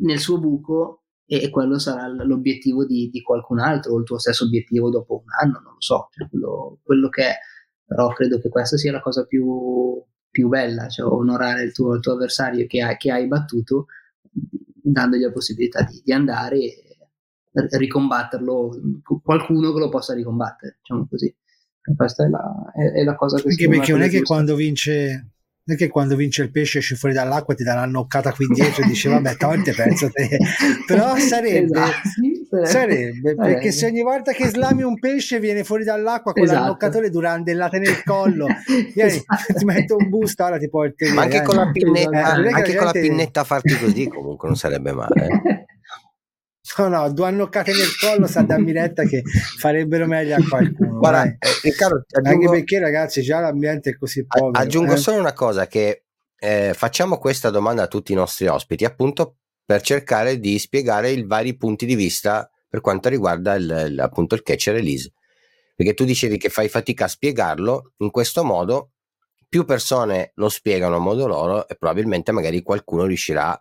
[0.00, 4.44] nel, suo buco e, quello sarà l'obiettivo di, di, qualcun altro o il tuo stesso
[4.44, 7.34] obiettivo dopo un anno, non lo so, cioè quello, quello, che è,
[7.84, 12.00] però credo che questa sia la cosa più, più bella, cioè onorare il tuo, il
[12.00, 13.86] tuo avversario che, ha, che, hai battuto
[14.30, 16.92] dandogli la possibilità di, di andare e
[17.52, 18.80] ricombatterlo,
[19.22, 21.34] qualcuno che lo possa ricombattere, diciamo così.
[21.96, 25.32] Questa è la, è, è la cosa che Anche perché non è che quando vince
[25.64, 28.46] non è che quando vince il pesce esci fuori dall'acqua ti dà una noccata qui
[28.46, 30.36] dietro e dici vabbè tante pensa te
[30.86, 35.84] però sarebbe, esatto, sarebbe, sarebbe perché se ogni volta che slami un pesce viene fuori
[35.84, 36.60] dall'acqua con esatto.
[36.60, 38.46] la noccatore durandellate nel collo
[38.92, 39.54] vieni, esatto.
[39.54, 41.42] ti metto un busto ora ti porto via anche, eh.
[41.42, 45.64] con la, pinnetta, eh, anche con la pinnetta farti così comunque non sarebbe male eh.
[46.78, 49.22] No, no, due annoccate nel collo sa dammi retta che
[49.58, 50.98] farebbero meglio a qualcuno.
[50.98, 54.58] Guarda, eh, Riccardo, aggiungo, anche perché ragazzi già l'ambiente è così povero.
[54.58, 54.96] Aggiungo eh?
[54.96, 56.04] solo una cosa che
[56.38, 61.24] eh, facciamo questa domanda a tutti i nostri ospiti appunto per cercare di spiegare i
[61.24, 65.12] vari punti di vista per quanto riguarda il, il, appunto il catch release.
[65.74, 68.92] Perché tu dicevi che fai fatica a spiegarlo, in questo modo
[69.46, 73.60] più persone lo spiegano a modo loro e probabilmente magari qualcuno riuscirà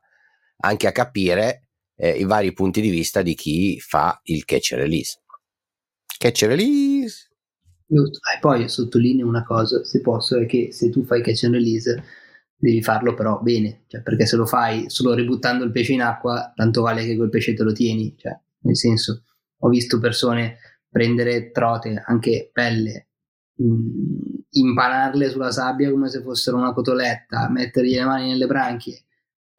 [0.64, 1.71] anche a capire
[2.02, 5.20] eh, i vari punti di vista di chi fa il catch release.
[6.18, 7.30] Catch release.
[7.86, 8.20] Giusto.
[8.36, 12.04] E poi sottolineo una cosa, se posso, è che se tu fai catch and release
[12.56, 16.52] devi farlo però bene, cioè, perché se lo fai solo ributtando il pesce in acqua,
[16.56, 19.24] tanto vale che quel pesce te lo tieni, cioè, nel senso,
[19.60, 20.58] ho visto persone
[20.90, 23.10] prendere trote, anche pelle,
[23.58, 24.18] mh, mm,
[24.50, 29.06] impanarle sulla sabbia come se fossero una cotoletta, mettergli le mani nelle branchie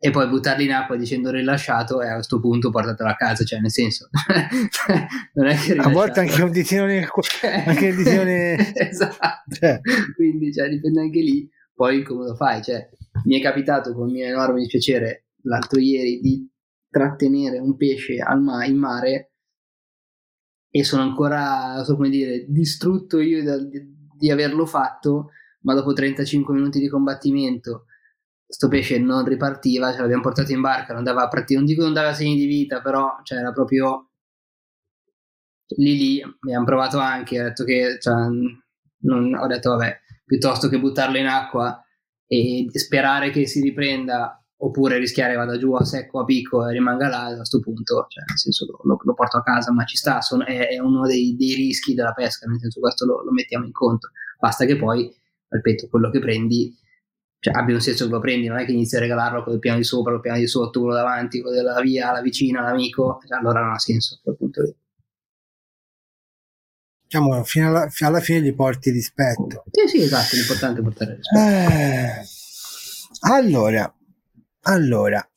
[0.04, 3.60] e poi buttarli in acqua dicendo rilasciato e a questo punto portatelo a casa, cioè
[3.60, 4.08] nel senso
[5.34, 8.58] non è che a volte anche un ditino nel cuore anche il ditino nel...
[8.74, 9.80] esatto cioè.
[10.16, 12.84] quindi cioè, dipende anche lì poi come lo fai cioè,
[13.26, 16.50] mi è capitato con mio enorme dispiacere l'altro ieri di
[16.90, 19.30] trattenere un pesce ma- in mare
[20.68, 23.80] e sono ancora so come dire distrutto io da, di,
[24.18, 25.28] di averlo fatto
[25.60, 27.84] ma dopo 35 minuti di combattimento
[28.52, 32.12] sto pesce non ripartiva, ce l'abbiamo portato in barca, non dava, non dico non dava
[32.12, 34.10] segni di vita, però cioè, era proprio
[35.78, 38.14] lì lì, abbiamo provato anche, ho detto che, cioè,
[39.04, 41.82] non, ho detto vabbè, piuttosto che buttarlo in acqua
[42.26, 47.08] e sperare che si riprenda oppure rischiare vada giù a secco, a picco e rimanga
[47.08, 50.20] là, a questo punto, cioè, nel senso lo, lo, porto a casa, ma ci sta,
[50.20, 53.64] sono, è, è, uno dei, dei, rischi della pesca, nel senso questo lo, lo mettiamo
[53.64, 55.10] in conto, basta che poi,
[55.48, 56.76] ripeto, quello che prendi
[57.42, 59.58] cioè, abbia un senso che lo prendi, non è che inizi a regalarlo con il
[59.58, 62.60] piano di sopra, con il piano di sotto, quello davanti, quello della via, la vicina,
[62.60, 64.76] l'amico, cioè, allora non ha senso a quel punto lì.
[67.02, 69.64] Diciamo, fino alla, fino alla fine gli porti rispetto.
[69.72, 71.40] Sì, sì, esatto, l'importante è portare rispetto.
[71.40, 72.22] Eh,
[73.22, 73.92] allora,
[74.60, 75.30] allora,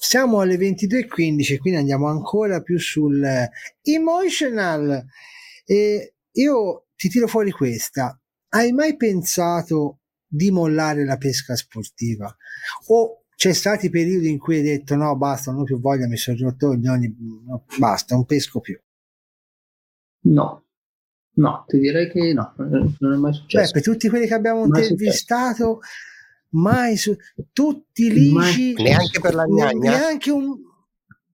[0.00, 3.24] siamo alle 22.15, quindi andiamo ancora più sul
[3.82, 5.04] emotional.
[5.64, 8.20] E io ti tiro fuori questa.
[8.48, 12.34] Hai mai pensato di mollare la pesca sportiva?
[12.88, 16.16] O c'è stati periodi in cui hai detto no, basta, non ho più voglia, mi
[16.16, 17.14] sono rotto ogni,
[17.46, 18.78] no, basta, non pesco più?
[20.22, 20.64] No,
[21.34, 23.72] no, ti direi che no, non è mai successo.
[23.72, 25.80] Beh, per tutti quelli che abbiamo intervistato,
[26.50, 27.14] mai su
[27.52, 30.65] tutti lisci, neanche per la gnagna, neanche un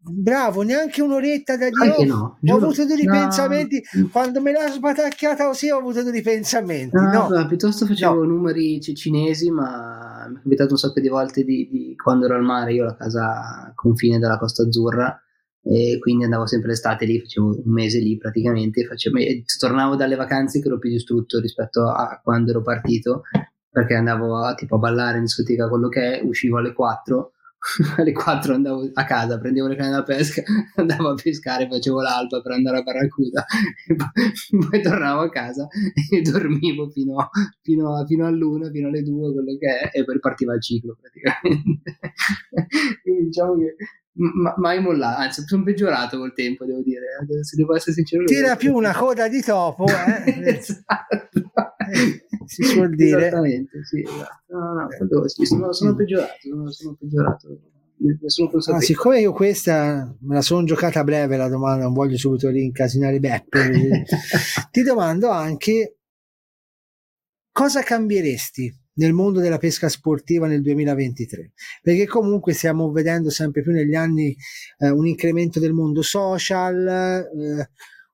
[0.03, 2.05] bravo, neanche un'oretta da dire.
[2.05, 4.09] No, ho avuto dei ripensamenti no.
[4.11, 5.71] quando me l'ha sbatacchiata così.
[5.71, 6.97] Ho avuto dei ripensamenti.
[6.97, 7.47] No, no.
[7.47, 12.27] piuttosto facevo numeri cinesi, ma mi è capitato un sacco di volte di, di quando
[12.27, 12.73] ero al mare.
[12.73, 15.17] Io ho la casa a confine della Costa Azzurra
[15.65, 18.85] e quindi andavo sempre l'estate lì, facevo un mese lì praticamente.
[18.85, 19.19] Facevo,
[19.59, 23.23] tornavo dalle vacanze che ero più distrutto rispetto a quando ero partito
[23.71, 27.33] perché andavo a, tipo a ballare in discoteca quello che è, uscivo alle 4
[27.97, 30.43] alle 4 andavo a casa, prendevo le canne da pesca,
[30.77, 33.45] andavo a pescare, facevo l'alba per andare a Barracuda
[33.87, 35.69] poi, poi tornavo a casa
[36.11, 40.05] e dormivo fino, a, fino, a, fino all'una, fino alle 2, quello che è, e
[40.05, 41.99] poi partiva il ciclo praticamente.
[43.03, 43.77] Quindi diciamo che
[44.15, 47.07] ma, mai mollato, anzi sono peggiorato col tempo, devo dire,
[47.43, 48.25] se devo essere sincero.
[48.25, 50.55] Tira più una coda di topo, eh?
[50.55, 51.51] esatto.
[52.43, 53.27] Eh, si suol dire.
[53.27, 54.43] Esattamente, sì, esatto.
[54.49, 57.59] No, no, quello, sì, sono, sono peggiorato, sono, sono peggiorato.
[58.73, 62.49] Ah, siccome io questa me la sono giocata a breve la domanda, non voglio subito
[62.49, 64.05] rincasinare Beppe,
[64.73, 65.99] ti domando anche
[67.53, 73.73] cosa cambieresti nel mondo della pesca sportiva nel 2023 perché comunque stiamo vedendo sempre più
[73.73, 74.37] negli anni
[74.79, 77.71] eh, un incremento del mondo social eh,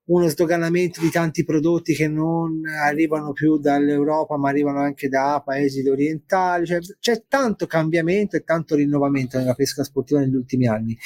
[0.08, 5.86] uno sdoganamento di tanti prodotti che non arrivano più dall'Europa ma arrivano anche da paesi
[5.88, 10.96] orientali cioè, c'è tanto cambiamento e tanto rinnovamento nella pesca sportiva negli ultimi anni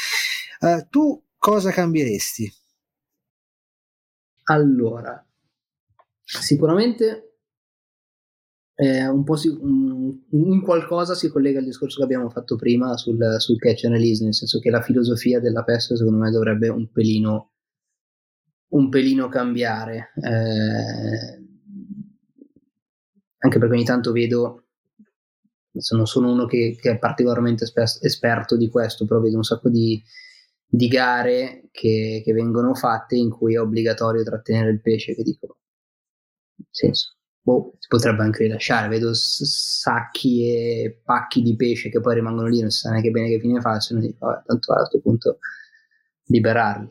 [0.61, 2.53] eh, tu cosa cambieresti?
[4.45, 5.25] Allora
[6.25, 7.33] sicuramente
[8.75, 13.37] eh, un po' si, in qualcosa si collega al discorso che abbiamo fatto prima sul,
[13.39, 16.91] sul catch and release, nel senso che la filosofia della pesca secondo me dovrebbe un
[16.91, 17.52] pelino,
[18.73, 20.13] un pelino cambiare.
[20.17, 21.41] Eh,
[23.39, 24.67] anche perché ogni tanto vedo,
[25.91, 27.65] non sono uno che, che è particolarmente
[28.01, 30.03] esperto di questo, però vedo un sacco di,
[30.65, 35.59] di gare che, che, vengono fatte in cui è obbligatorio trattenere il pesce, che dico,
[36.71, 38.89] senso boh, si potrebbe anche rilasciare.
[38.89, 43.29] Vedo sacchi e pacchi di pesce che poi rimangono lì, non si sa neanche bene
[43.29, 44.01] che fine facciano.
[44.01, 45.39] Dico, vabbè, tanto a questo punto
[46.27, 46.89] liberarli.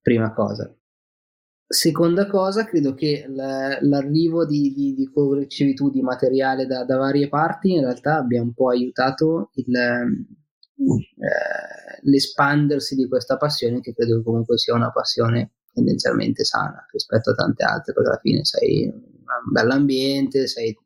[0.00, 0.72] Prima cosa.
[1.68, 7.72] Seconda cosa, credo che l'arrivo di, di, di tu di materiale da, da, varie parti
[7.72, 10.28] in realtà abbia un po' aiutato il, eh,
[12.02, 17.64] l'espandersi di questa passione che credo comunque sia una passione tendenzialmente sana rispetto a tante
[17.64, 20.78] altre perché alla fine sei un bell'ambiente, sei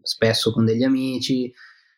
[0.00, 1.52] spesso con degli amici,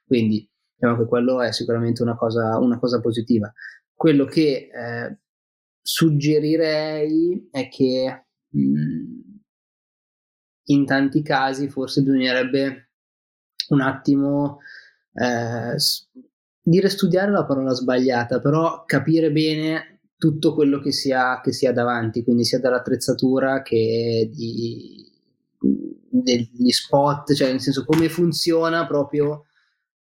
[0.06, 3.52] quindi diciamo che quello è sicuramente una cosa, una cosa positiva.
[3.94, 5.18] Quello che eh,
[5.80, 8.23] suggerirei è che
[10.66, 12.90] in tanti casi forse bisognerebbe
[13.68, 14.60] un attimo
[15.12, 15.76] eh,
[16.62, 21.66] dire studiare la parola sbagliata, però capire bene tutto quello che si ha, che si
[21.66, 25.04] ha davanti, quindi sia dall'attrezzatura che di,
[25.58, 29.46] degli spot, cioè nel senso come funziona proprio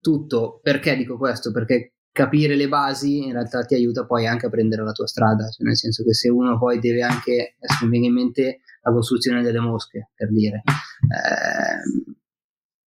[0.00, 0.60] tutto.
[0.62, 1.52] Perché dico questo?
[1.52, 5.48] Perché capire le basi in realtà ti aiuta poi anche a prendere la tua strada,
[5.48, 8.92] cioè nel senso che se uno poi deve anche, adesso mi viene in mente la
[8.92, 10.62] costruzione delle mosche, per dire,
[11.00, 12.14] eh,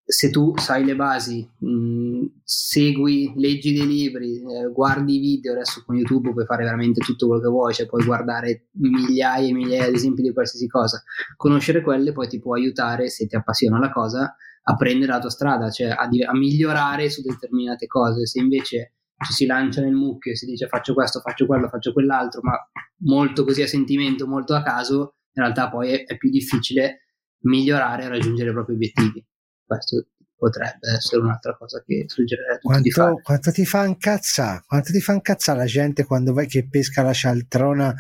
[0.06, 5.84] se tu sai le basi, mh, segui, leggi dei libri, eh, guardi i video, adesso
[5.86, 9.90] con YouTube puoi fare veramente tutto quello che vuoi, cioè puoi guardare migliaia e migliaia
[9.90, 11.04] di esempi di qualsiasi cosa.
[11.36, 15.30] Conoscere quelle poi ti può aiutare, se ti appassiona la cosa, a prendere la tua
[15.30, 18.26] strada, cioè a, a migliorare su determinate cose.
[18.26, 18.94] Se invece
[19.26, 22.58] ci si lancia nel mucchio e si dice faccio questo, faccio quello, faccio quell'altro, ma
[23.04, 27.06] molto così a sentimento, molto a caso, in realtà poi è, è più difficile
[27.42, 29.26] migliorare e raggiungere i propri obiettivi
[29.70, 33.20] questo potrebbe essere un'altra cosa che suggerirei quanto.
[33.22, 34.64] Quanto ti fa incazzare?
[34.66, 37.94] Quanto ti fa incazzare la gente quando vai che pesca la cialtrona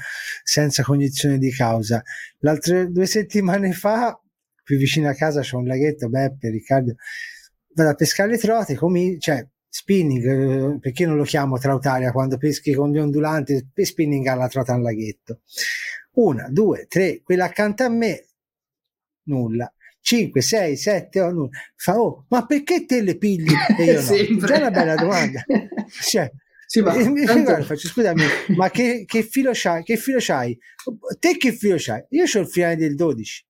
[0.43, 2.01] senza cognizione di causa?
[2.39, 4.19] L'altre due settimane fa,
[4.63, 6.95] più vicino a casa c'è un laghetto, Beppe, Riccardo,
[7.75, 12.37] vado a pescare le trote, comi- cioè spinning, eh, perché non lo chiamo trautaria quando
[12.37, 15.41] peschi con gli ondulanti, per spinning alla trota al laghetto.
[16.13, 18.25] Una, due, tre, quella accanto a me,
[19.23, 19.71] nulla.
[20.01, 21.49] 5, 6, 7, oh, nulla.
[21.75, 23.53] Fa, oh, ma perché te le pigli?
[23.77, 24.01] E io
[24.39, 24.45] no.
[24.45, 25.43] Già una bella domanda.
[25.89, 26.31] Cioè,
[26.67, 27.63] sì, ma e, tanto...
[27.63, 28.21] faccio, scusami,
[28.55, 29.81] ma che, che, filo c'hai?
[29.81, 30.55] Che filo c'hai?
[31.17, 32.05] Te che filo c'hai?
[32.09, 33.45] Io ho il finale del 12.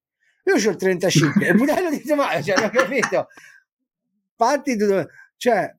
[0.45, 1.45] Io ho il 35.
[1.45, 3.27] e Budello dice, ma cioè, ho capito.
[4.37, 4.77] Parti,
[5.35, 5.75] cioè,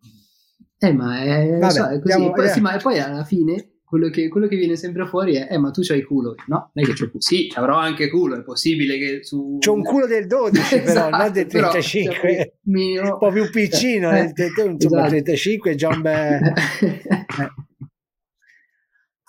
[0.82, 2.12] eh, ma è, Vabbè, so, è così.
[2.12, 2.48] Andiamo, poi, eh.
[2.48, 5.70] sì, ma poi alla fine quello che, quello che, viene sempre fuori è: eh, ma
[5.70, 6.34] tu c'hai culo?
[6.46, 7.20] No, non è che c'ho culo.
[7.20, 8.36] Sì, avrò anche culo.
[8.36, 9.58] È possibile che su.
[9.58, 12.18] C'ho un culo del 12, esatto, però, non del 35.
[12.20, 14.08] Però, cioè, un po' più piccino.
[14.16, 15.08] Eh, del, insomma, esatto.
[15.08, 16.52] 35 è già un bel.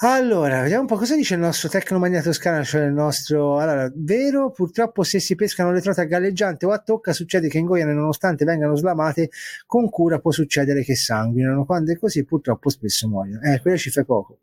[0.04, 3.60] Allora, vediamo un po' cosa dice il nostro Tecnomania Toscana, cioè il nostro...
[3.60, 7.60] Allora, vero, purtroppo se si pescano le trote a galleggiante o a tocca succede che
[7.60, 9.30] ingoiano nonostante vengano slamate,
[9.68, 13.42] con cura può succedere che sanguinano, quando è così purtroppo spesso muoiono.
[13.42, 14.40] Eh, quello ci fa poco.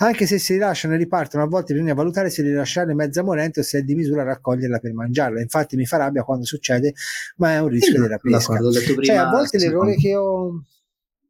[0.00, 3.62] Anche se si rilasciano e ripartono, a volte bisogna valutare se rilasciarle mezza morente o
[3.62, 5.40] se è di misura raccoglierla per mangiarla.
[5.40, 6.92] Infatti mi fa rabbia quando succede,
[7.36, 8.58] ma è un rischio della pesca.
[8.58, 10.64] Cioè, a volte l'errore che ho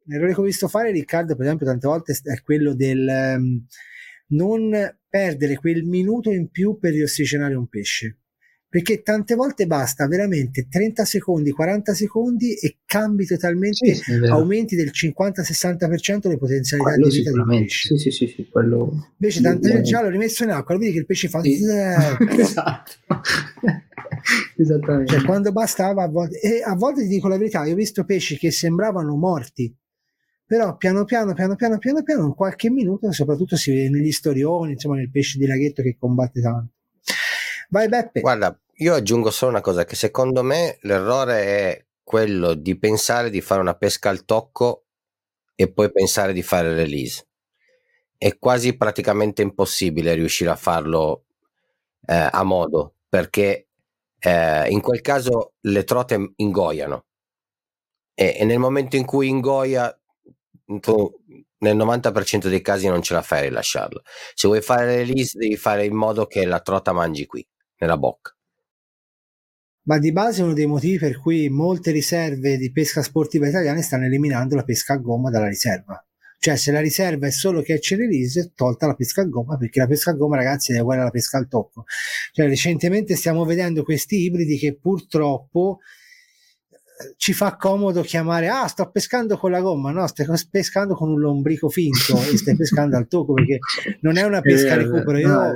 [0.09, 3.65] l'errore che ho visto fare Riccardo per esempio tante volte è quello del um,
[4.29, 8.19] non perdere quel minuto in più per riossigenare un pesce
[8.71, 14.91] perché tante volte basta veramente 30 secondi, 40 secondi e cambi totalmente, sì, aumenti del
[14.93, 17.97] 50-60% le potenzialità quello di vita del pesce.
[17.97, 19.15] Sì, sì, sì, quello...
[19.19, 21.41] Invece tante volte già l'ho rimesso in acqua, vedi che il pesce fa...
[21.41, 21.65] Sì.
[22.39, 22.93] esatto.
[24.59, 25.13] Esattamente.
[25.15, 26.39] Cioè, quando bastava a volte...
[26.39, 29.75] E a volte ti dico la verità, io ho visto pesci che sembravano morti,
[30.49, 34.73] però piano piano, piano piano, piano piano, in qualche minuto, soprattutto si vede negli storioni,
[34.73, 36.73] insomma nel pesce di laghetto che combatte tanto.
[37.69, 38.23] Vai Beppe.
[38.23, 43.43] Guarda, io aggiungo solo una cosa, che secondo me l'errore è quello di pensare di
[43.43, 44.87] fare una pesca al tocco
[45.55, 47.27] e poi pensare di fare release.
[48.17, 51.27] È quasi praticamente impossibile riuscire a farlo
[52.07, 53.69] eh, a modo, perché
[54.19, 57.05] eh, in quel caso le trote ingoiano
[58.15, 59.97] e, e nel momento in cui ingoia
[60.69, 64.03] nel 90% dei casi non ce la fai a rilasciarlo.
[64.35, 67.47] Se vuoi fare release, devi fare in modo che la trota mangi qui,
[67.79, 68.33] nella bocca.
[69.89, 73.81] Ma di base è uno dei motivi per cui molte riserve di pesca sportiva italiane
[73.81, 76.03] stanno eliminando la pesca a gomma dalla riserva.
[76.41, 79.87] Cioè, se la riserva è solo catch release, tolta la pesca a gomma, perché la
[79.87, 81.85] pesca a gomma, ragazzi, è uguale alla pesca al tocco.
[82.33, 85.79] Cioè, recentemente stiamo vedendo questi ibridi che purtroppo
[87.17, 89.91] ci fa comodo chiamare ah sto pescando con la gomma.
[89.91, 93.59] No stai pescando con un lombrico finto e stai pescando al tocco perché
[94.03, 95.19] non è una pesca a recupero.
[95.19, 95.55] Io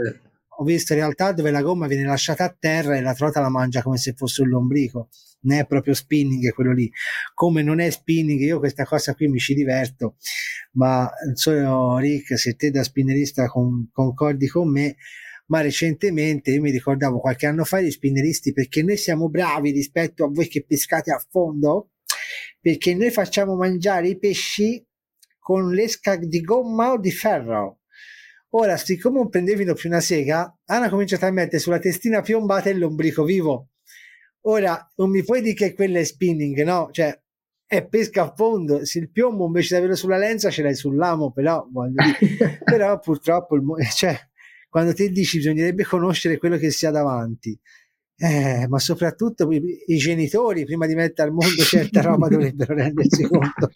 [0.54, 3.48] ho visto in realtà dove la gomma viene lasciata a terra e la trota la
[3.48, 5.08] mangia come se fosse un lombrico.
[5.44, 6.90] Non è proprio spinning quello lì.
[7.34, 10.16] Come non è spinning io questa cosa qui mi ci diverto
[10.72, 14.96] ma solo Rick se te da spinnerista con, concordi con me
[15.52, 20.24] ma recentemente io mi ricordavo qualche anno fa gli spinneristi perché noi siamo bravi rispetto
[20.24, 21.90] a voi che pescate a fondo
[22.58, 24.82] perché noi facciamo mangiare i pesci
[25.38, 27.80] con l'esca di gomma o di ferro.
[28.54, 32.78] Ora siccome non prendevano più una sega hanno cominciato a mettere sulla testina piombata il
[32.78, 33.72] lombrico vivo.
[34.46, 36.88] Ora non mi puoi dire che quello è spinning no?
[36.92, 37.14] Cioè
[37.66, 38.86] è pesca a fondo.
[38.86, 41.66] Se il piombo invece di averlo sulla lenza ce l'hai sull'amo però,
[42.64, 44.18] però purtroppo il, cioè,
[44.72, 47.54] quando ti dici bisognerebbe conoscere quello che si ha davanti,
[48.16, 53.22] eh, ma soprattutto i, i, genitori prima di mettere al mondo certa roba dovrebbero rendersi
[53.24, 53.70] conto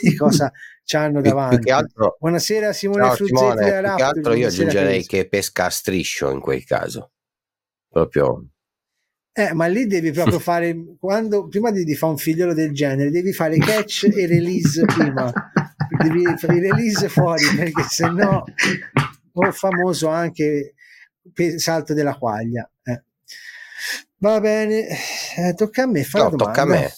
[0.00, 0.52] di cosa
[0.84, 1.58] ci hanno davanti.
[1.58, 6.38] Più altro, Buonasera Simone Fruzzetti da Raptor, altro io aggiungerei che pesca a striscio in
[6.38, 7.10] quel caso.
[7.88, 8.46] Proprio
[9.32, 13.10] eh, ma lì devi proprio fare quando prima di, di fare un figliolo del genere,
[13.10, 15.32] devi fare catch e release prima.
[15.98, 18.44] Devi fare release fuori perché se no
[19.44, 20.74] o famoso anche
[21.56, 22.68] salto della quaglia.
[22.82, 23.02] Eh.
[24.18, 24.88] Va bene,
[25.36, 26.92] eh, tocca a me fare no, tocca a me.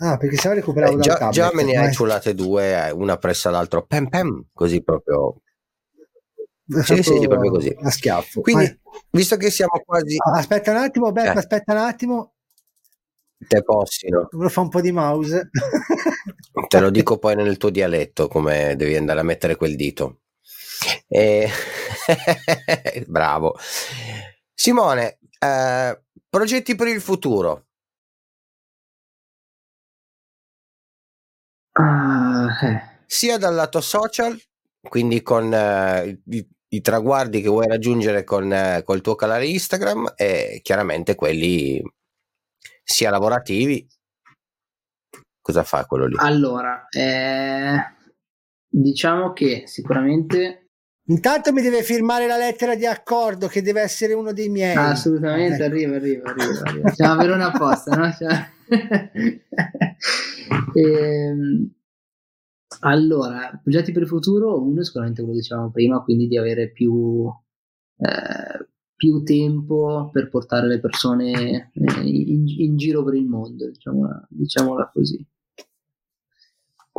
[0.00, 2.90] Ah, perché se la recuperavo eh, già, tablet, già me ne hai ciulate due, eh,
[2.92, 5.40] una presso l'altro, pem pem, così proprio.
[6.84, 7.74] Sì, sì, proprio così.
[7.80, 8.42] A schiaffo.
[8.42, 8.78] Quindi, Vai.
[9.10, 10.16] visto che siamo quasi...
[10.18, 11.38] Ah, aspetta un attimo, Beppe, eh.
[11.38, 12.34] aspetta un attimo.
[13.38, 14.28] Te possino.
[14.32, 15.50] Lo fa un po' di mouse.
[16.68, 20.20] Te lo dico poi nel tuo dialetto come devi andare a mettere quel dito.
[21.06, 21.48] E...
[23.06, 23.56] Bravo.
[24.54, 27.66] Simone, eh, progetti per il futuro?
[31.72, 33.02] Uh, eh.
[33.06, 34.36] Sia dal lato social,
[34.80, 40.14] quindi con eh, i, i, traguardi che vuoi raggiungere con eh, col tuo canale Instagram
[40.16, 41.80] e chiaramente quelli
[42.82, 43.86] sia lavorativi
[45.48, 46.16] cosa fa quello lì?
[46.18, 47.78] Allora, eh,
[48.68, 50.67] diciamo che sicuramente
[51.08, 54.76] Intanto mi deve firmare la lettera di accordo che deve essere uno dei miei.
[54.76, 55.66] Assolutamente, eh.
[55.66, 56.60] arriva, arriva, arriva.
[56.64, 56.90] arriva.
[56.90, 58.12] Siamo a Verona apposta, no?
[58.12, 58.56] Cioè...
[60.74, 61.70] ehm,
[62.80, 66.70] allora, progetti per il futuro, uno è sicuramente quello che dicevamo prima, quindi di avere
[66.70, 67.26] più,
[67.96, 74.26] eh, più tempo per portare le persone eh, in, in, giro per il mondo, diciamola,
[74.28, 75.26] diciamola così.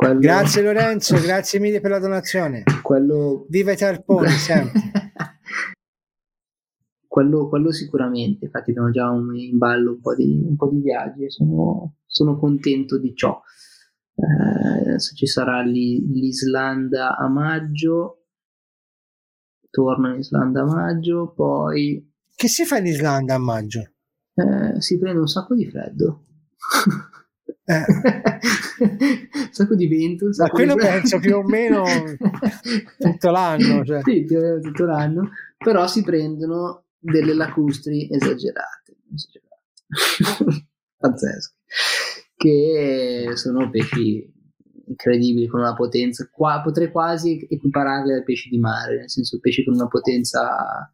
[0.00, 0.18] Quello...
[0.18, 2.62] Grazie Lorenzo, grazie mille per la donazione.
[2.82, 3.44] Quello...
[3.50, 4.80] Viva i tarponi sempre.
[7.06, 10.80] quello, quello, sicuramente, infatti abbiamo già un, in ballo un po' di, un po di
[10.80, 13.42] viaggi e sono, sono, contento di ciò.
[14.14, 18.24] Eh, adesso ci sarà l'Islanda a maggio,
[19.68, 22.10] torno in Islanda a maggio, poi...
[22.34, 23.80] Che si fa in Islanda a maggio?
[24.32, 26.24] Eh, si prende un sacco di freddo.
[27.70, 27.84] Eh.
[28.80, 30.28] un sacco di vento.
[30.36, 30.80] Ma quello di...
[30.80, 31.84] penso più o meno
[32.98, 33.84] tutto l'anno.
[33.84, 34.00] Cioè.
[34.02, 39.48] Sì, più o meno tutto l'anno, però si prendono delle lacustri esagerate, esagerate.
[40.96, 41.54] pazzesche,
[42.36, 44.38] che sono pesci
[44.86, 49.64] incredibili con una potenza, qua, potrei quasi equipararle ai pesci di mare, nel senso pesci
[49.64, 50.92] con una potenza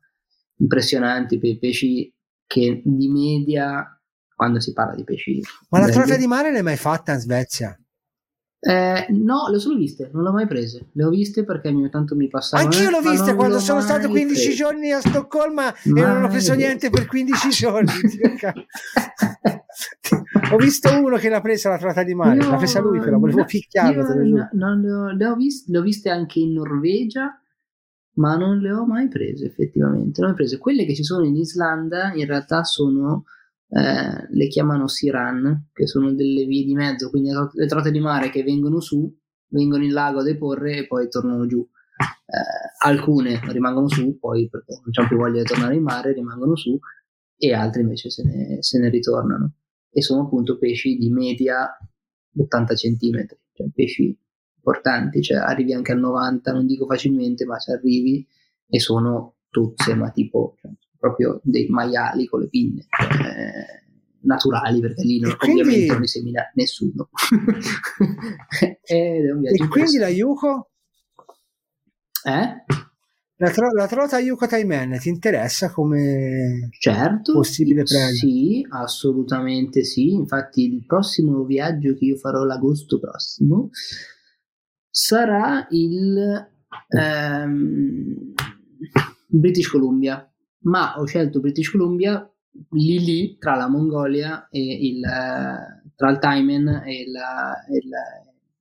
[0.59, 2.13] impressionante, pesci
[2.47, 3.96] che di media
[4.37, 5.41] quando si parla di pesci.
[5.71, 7.77] Ma la trota di mare l'hai mai fatta in Svezia?
[8.59, 10.89] Eh, no, le ho solo viste, non le ho mai prese.
[10.93, 12.69] Le ho viste perché ogni tanto mi passavano.
[12.69, 14.55] Anch'io l'ho viste quando sono stato 15 prese.
[14.55, 17.93] giorni a Stoccolma mai e non ho preso niente per 15 giorni.
[20.51, 23.19] ho visto uno che l'ha presa la trota di mare, io, l'ha presa lui però,
[23.19, 24.03] volevo picchiarlo.
[24.23, 27.41] No, no, le, ho, le, ho viste, le ho viste anche in Norvegia,
[28.15, 30.21] ma non le ho mai prese effettivamente.
[30.21, 30.59] Non le ho prese.
[30.59, 33.25] Quelle che ci sono in Islanda in realtà sono
[33.69, 38.31] eh, le chiamano Siran, che sono delle vie di mezzo, quindi le trote di mare
[38.31, 39.13] che vengono su,
[39.49, 41.67] vengono in lago a deporre e poi tornano giù.
[41.99, 46.57] Eh, alcune rimangono su, poi perché non c'è più voglia di tornare in mare, rimangono
[46.57, 46.79] su,
[47.37, 49.55] e altre invece se ne, se ne ritornano.
[49.91, 51.67] E sono appunto pesci di media
[52.37, 54.17] 80 cm, cioè pesci
[54.57, 58.27] importanti, cioè arrivi anche a 90, non dico facilmente, ma ci arrivi
[58.69, 60.71] e sono tuzze, ma tipo cioè,
[61.07, 63.85] proprio dei maiali con le pinne eh,
[64.21, 67.09] naturali perché lì non, quindi, ovviamente non li semina nessuno
[68.83, 70.71] Ed è un viaggio e quindi la Yuko
[72.25, 72.65] eh?
[73.39, 78.15] La, tro- la trota Yuko Taimen ti interessa come certo, possibile premio?
[78.15, 80.13] Sì, assolutamente sì.
[80.13, 83.69] Infatti, il prossimo viaggio che io farò l'agosto prossimo
[84.89, 86.49] sarà il
[86.89, 88.33] ehm,
[89.27, 90.27] British Columbia
[90.67, 92.29] ma ho scelto British Columbia
[92.71, 95.03] lì lì tra la Mongolia e il,
[95.95, 97.15] tra il Taimen e, il,
[97.71, 97.91] il,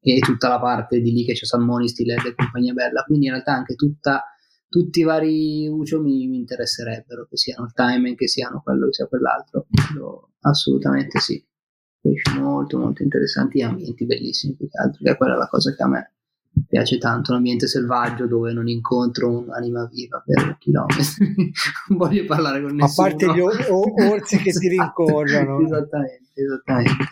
[0.01, 3.03] e, tutta la parte di lì che c'è San Moni, Stilet e compagnia bella.
[3.03, 4.23] Quindi in realtà anche tutta,
[4.67, 8.93] tutti i vari ucio mi, mi, interesserebbero che siano il Taimen che siano quello che
[8.93, 9.67] sia quell'altro.
[9.95, 11.43] Lo, assolutamente sì.
[11.99, 15.73] Pesci molto molto interessanti e ambienti bellissimi più che altro che è quella la cosa
[15.73, 16.14] che a me
[16.67, 21.51] piace tanto l'ambiente selvaggio dove non incontro un'anima viva per chilometri.
[21.89, 23.07] non voglio parlare con nessuno.
[23.07, 25.61] A parte gli o- orsi che ti rincorrono.
[25.63, 27.05] esattamente, esattamente.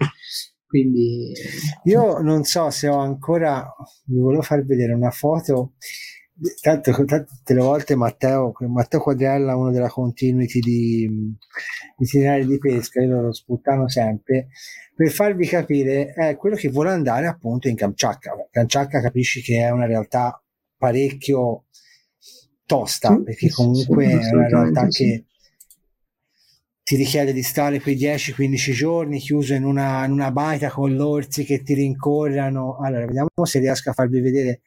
[0.65, 1.31] Quindi
[1.83, 3.63] io non so se ho ancora,
[4.05, 5.73] vi volevo far vedere una foto.
[6.61, 11.35] Tanto, tanto tutte le volte Matteo, Matteo Quadrella, uno della continuity di
[11.99, 14.47] itinerari di pesca, io lo sputtano sempre
[14.95, 18.47] per farvi capire è quello che vuole andare appunto in Kamchatka.
[18.51, 20.41] Kamchatka capisci che è una realtà
[20.77, 21.65] parecchio
[22.65, 25.25] tosta, perché comunque è una realtà che
[26.83, 31.43] ti richiede di stare quei 10-15 giorni chiuso in una, in una baita con l'orsi
[31.43, 32.77] che ti rincorrano.
[32.77, 34.61] Allora, vediamo se riesco a farvi vedere.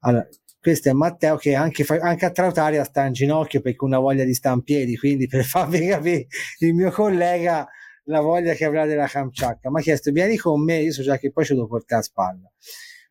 [0.00, 0.28] Allora,
[0.60, 4.34] questo è Matteo che anche, anche a Trautaria sta in ginocchio perché una voglia di
[4.34, 6.26] sta in piedi, quindi per farvi capire
[6.58, 7.66] il mio collega
[8.04, 9.70] la voglia che avrà della Kamchatka.
[9.70, 12.04] Mi ha chiesto vieni con me, io so già che poi ce lo portare a
[12.04, 12.52] spalla.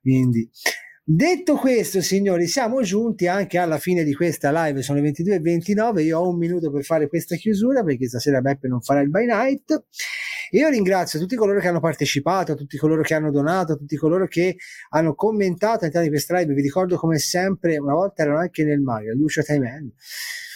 [0.01, 0.49] Quindi,
[1.03, 4.81] detto questo, signori, siamo giunti anche alla fine di questa live.
[4.81, 6.01] Sono le 22.29.
[6.01, 9.25] Io ho un minuto per fare questa chiusura perché stasera Beppe non farà il by
[9.25, 9.83] night.
[10.51, 14.55] Io ringrazio tutti coloro che hanno partecipato, tutti coloro che hanno donato, tutti coloro che
[14.89, 16.53] hanno commentato all'interno di questa live.
[16.53, 19.91] Vi ricordo come sempre, una volta erano anche nel mare, Lucio Taimen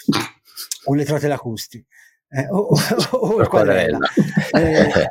[0.83, 1.85] con le trote lacustri
[2.33, 2.67] eh, o,
[3.11, 3.99] o, o il quadrella.
[4.53, 5.09] Eh,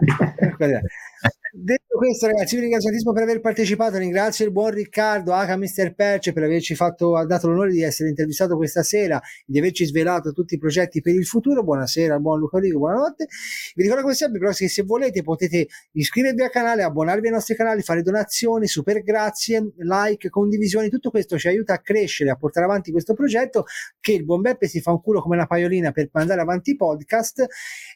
[1.55, 3.99] Detto questo, ragazzi, vi ringrazio tantissimo per aver partecipato.
[3.99, 5.55] Ringrazio il buon Riccardo, H.
[5.55, 5.95] Mr.
[5.95, 10.55] Perce, per averci fatto, dato l'onore di essere intervistato questa sera, di averci svelato tutti
[10.55, 11.63] i progetti per il futuro.
[11.63, 13.27] Buonasera, buon Luca Rico, buonanotte.
[13.75, 17.55] Vi ricordo come sempre però che se volete potete iscrivervi al canale, abbonarvi ai nostri
[17.55, 22.65] canali, fare donazioni, super grazie, like, condivisioni, tutto questo ci aiuta a crescere, a portare
[22.65, 23.67] avanti questo progetto
[24.01, 26.77] che il buon Beppe si fa un culo come una paiolina per mandare avanti i
[26.77, 27.47] podcast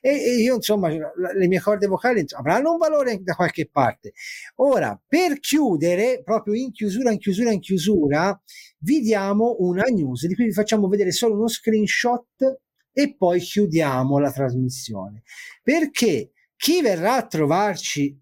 [0.03, 4.13] e, e io insomma le mie corde vocali avranno un valore da qualche parte.
[4.57, 8.41] Ora, per chiudere, proprio in chiusura, in chiusura, in chiusura,
[8.79, 12.61] vi diamo una news di cui vi facciamo vedere solo uno screenshot
[12.93, 15.23] e poi chiudiamo la trasmissione.
[15.63, 18.19] Perché chi verrà a trovarci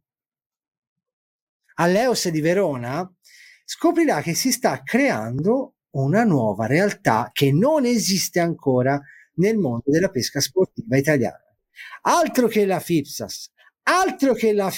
[1.76, 3.08] all'Eos di Verona
[3.64, 9.00] scoprirà che si sta creando una nuova realtà che non esiste ancora
[9.36, 11.38] nel mondo della pesca sportiva italiana.
[12.02, 13.52] Altro che la FIPSAS,
[13.84, 14.70] altro che la,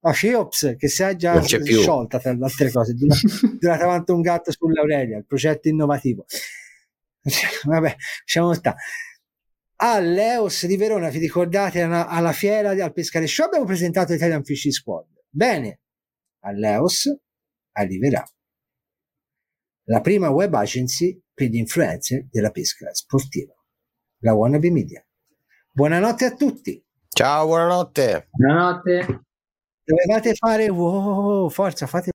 [0.00, 2.94] la FIOPS che si è già sciolta tra le altre cose,
[3.58, 6.24] durata avanti un gatto sull'Aurelia, il progetto innovativo.
[7.64, 8.76] Vabbè, lasciamo stare.
[9.76, 15.06] All'EOS di Verona, vi ricordate, alla fiera al Pescare Show abbiamo presentato l'Italian Fishing Squad.
[15.28, 15.80] Bene,
[16.40, 17.18] all'EOS
[17.72, 18.24] arriverà
[19.86, 23.54] la prima web agency per gli influencer della pesca sportiva,
[24.18, 25.04] la Wannabe Media.
[25.70, 26.81] Buonanotte a tutti.
[27.14, 28.28] Ciao, buonanotte.
[28.30, 29.24] Buonanotte.
[29.84, 32.11] Dovevate fare wow, forza, fate